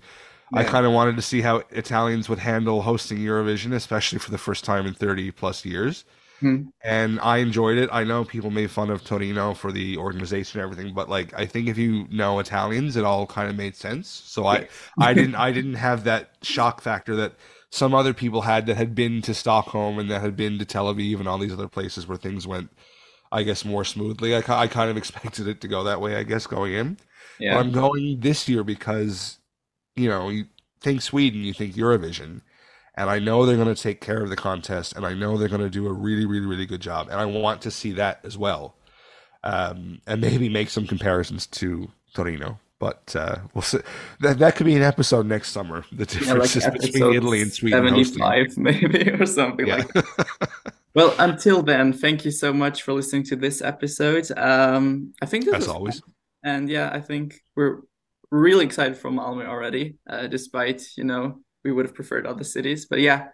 I 0.54 0.64
kind 0.64 0.86
of 0.86 0.92
wanted 0.92 1.16
to 1.16 1.22
see 1.22 1.42
how 1.42 1.64
Italians 1.72 2.30
would 2.30 2.40
handle 2.40 2.84
hosting 2.84 3.18
Eurovision, 3.18 3.74
especially 3.74 4.20
for 4.20 4.30
the 4.30 4.38
first 4.38 4.64
time 4.64 4.86
in 4.86 4.94
30 4.94 5.32
plus 5.32 5.66
years. 5.66 6.06
Hmm. 6.40 6.64
And 6.84 7.20
I 7.22 7.38
enjoyed 7.38 7.78
it. 7.78 7.90
I 7.92 8.04
know 8.04 8.24
people 8.24 8.52
made 8.52 8.70
fun 8.70 8.90
of 8.90 9.04
Torino 9.04 9.54
for 9.54 9.72
the 9.72 9.98
organization 9.98 10.60
and 10.60 10.70
everything, 10.70 10.94
but 10.94 11.10
like 11.10 11.34
I 11.34 11.46
think 11.46 11.70
if 11.70 11.78
you 11.78 12.08
know 12.12 12.40
Italians, 12.40 12.98
it 12.98 13.06
all 13.06 13.26
kind 13.26 13.50
of 13.50 13.56
made 13.56 13.76
sense. 13.76 14.10
So 14.10 14.46
I, 14.46 14.68
I 15.00 15.14
didn't, 15.14 15.36
I 15.36 15.52
didn't 15.52 15.76
have 15.76 16.04
that 16.04 16.32
shock 16.42 16.82
factor 16.82 17.16
that 17.16 17.34
some 17.70 17.96
other 17.96 18.14
people 18.14 18.42
had 18.42 18.66
that 18.68 18.78
had 18.78 18.94
been 18.94 19.22
to 19.24 19.34
Stockholm 19.34 19.98
and 19.98 20.12
that 20.12 20.22
had 20.22 20.36
been 20.36 20.60
to 20.60 20.66
Tel 20.66 20.94
Aviv 20.94 21.20
and 21.20 21.28
all 21.28 21.40
these 21.40 21.54
other 21.54 21.68
places 21.68 22.08
where 22.08 22.18
things 22.18 22.46
went, 22.46 22.70
I 23.34 23.44
guess, 23.44 23.66
more 23.66 23.84
smoothly. 23.84 24.36
I, 24.36 24.44
I 24.48 24.68
kind 24.68 24.90
of 24.90 24.96
expected 25.04 25.48
it 25.48 25.60
to 25.62 25.68
go 25.68 25.84
that 25.84 26.00
way, 26.00 26.16
I 26.16 26.24
guess, 26.24 26.48
going 26.48 26.74
in. 26.74 26.98
But 27.56 27.60
I'm 27.66 27.72
going 27.72 28.20
this 28.22 28.48
year 28.48 28.64
because, 28.64 29.40
you 29.96 30.08
know, 30.08 30.30
you 30.30 30.46
think 30.82 31.02
Sweden, 31.02 31.42
you 31.42 31.54
think 31.54 31.74
Eurovision. 31.76 32.42
And 32.96 33.10
I 33.10 33.18
know 33.18 33.46
they're 33.46 33.58
going 33.58 33.74
to 33.74 33.82
take 33.82 34.02
care 34.02 34.22
of 34.22 34.30
the 34.30 34.36
contest, 34.36 34.96
and 34.96 35.04
I 35.04 35.16
know 35.16 35.36
they're 35.36 35.50
going 35.50 35.62
to 35.62 35.70
do 35.70 35.88
a 35.88 35.92
really, 35.92 36.26
really, 36.28 36.46
really 36.46 36.68
good 36.68 36.80
job. 36.82 37.08
And 37.10 37.20
I 37.20 37.26
want 37.26 37.62
to 37.64 37.72
see 37.72 37.92
that 37.94 38.20
as 38.24 38.38
well. 38.38 38.76
Um, 39.44 40.00
and 40.06 40.22
maybe 40.22 40.48
make 40.48 40.70
some 40.70 40.86
comparisons 40.86 41.48
to 41.48 41.90
Torino. 42.14 42.60
But 42.80 43.16
uh, 43.16 43.38
we'll 43.54 43.62
see. 43.64 43.80
That, 44.20 44.40
that 44.40 44.56
could 44.56 44.66
be 44.66 44.76
an 44.76 44.84
episode 44.84 45.26
next 45.26 45.52
summer. 45.52 45.86
The 45.92 46.04
Yeah, 46.24 46.34
like 46.34 46.52
differences 46.52 46.92
between 46.92 47.14
Italy 47.16 47.42
and 47.42 47.52
Sweden 47.52 47.88
hosting. 47.88 48.22
75 48.22 48.58
maybe 48.58 49.10
or 49.12 49.26
something 49.26 49.68
Yeah. 49.68 49.78
like 49.78 49.94
that. 49.94 50.50
Well, 50.96 51.16
until 51.18 51.64
then, 51.64 51.92
thank 51.94 52.24
you 52.24 52.32
so 52.32 52.54
much 52.54 52.84
for 52.84 52.94
listening 52.94 53.24
to 53.26 53.36
this 53.36 53.62
episode. 53.62 54.30
Um, 54.38 55.14
I 55.22 55.26
think 55.26 55.48
As 55.48 55.68
always. 55.68 56.00
fun. 56.00 56.14
And 56.44 56.70
yeah, 56.70 56.90
I 56.94 57.00
think 57.00 57.40
we're 57.56 57.80
really 58.30 58.66
excited 58.66 58.98
for 58.98 59.10
Malmö 59.10 59.46
already, 59.46 59.96
uh, 60.10 60.28
despite, 60.28 60.84
you 60.98 61.04
know, 61.04 61.40
we 61.64 61.72
would 61.72 61.86
have 61.86 61.96
preferred 61.96 62.28
other 62.28 62.44
cities. 62.44 62.86
But 62.86 63.00
yeah. 63.00 63.30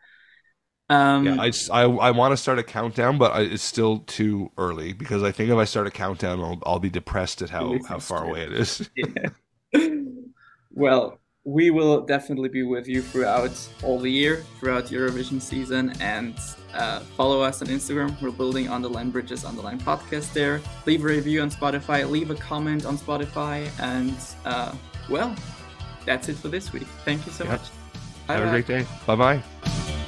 Um, 0.90 1.26
Yeah, 1.26 1.42
I, 1.42 1.50
just- 1.50 1.70
I, 1.72 1.82
I 1.84 2.12
want 2.12 2.32
to 2.32 2.38
start 2.38 2.60
a 2.60 2.64
countdown, 2.64 3.18
but 3.18 3.32
I, 3.34 3.42
it's 3.42 3.64
still 3.64 4.00
too 4.00 4.52
early 4.58 4.94
because 4.94 5.22
I 5.24 5.32
think 5.32 5.50
if 5.50 5.58
I 5.58 5.66
start 5.66 5.88
a 5.88 5.92
countdown, 5.92 6.40
I'll, 6.40 6.60
I'll 6.66 6.80
be 6.80 6.90
depressed 6.90 7.42
at 7.42 7.50
how, 7.50 7.78
how 7.88 8.00
far 8.00 8.24
away 8.24 8.44
it 8.44 8.54
is. 8.54 8.90
yeah. 8.96 9.90
Well, 10.72 11.20
we 11.50 11.72
will 11.72 12.02
definitely 12.02 12.50
be 12.50 12.64
with 12.64 12.88
you 12.88 13.02
throughout 13.02 13.56
all 13.84 14.00
the 14.00 14.12
year, 14.12 14.44
throughout 14.60 14.86
Eurovision 14.86 15.42
season, 15.42 15.92
and 16.00 16.36
uh, 16.76 17.00
follow 17.18 17.42
us 17.42 17.62
on 17.64 17.68
Instagram. 17.70 18.10
We're 18.22 18.30
building 18.32 18.70
Underline 18.70 19.10
Bridges 19.10 19.44
Underline 19.46 19.80
podcast 19.80 20.32
there. 20.34 20.62
Leave 20.86 21.02
a 21.04 21.08
review 21.08 21.42
on 21.42 21.50
Spotify, 21.50 22.08
leave 22.10 22.30
a 22.30 22.36
comment 22.36 22.86
on 22.86 22.98
Spotify, 22.98 23.68
and 23.80 24.16
uh, 24.46 24.74
well, 25.10 25.34
that's 26.06 26.30
it 26.30 26.36
for 26.38 26.50
this 26.50 26.72
week. 26.72 26.88
Thank 27.04 27.26
you 27.26 27.32
so 27.32 27.44
Yeah. 27.46 27.52
much. 27.54 27.62
Have 28.28 28.42
a 28.42 28.46
Bye-bye. 28.46 28.52
great 28.52 28.68
day. 28.68 28.86
Bye 29.08 29.16
bye. 29.16 29.99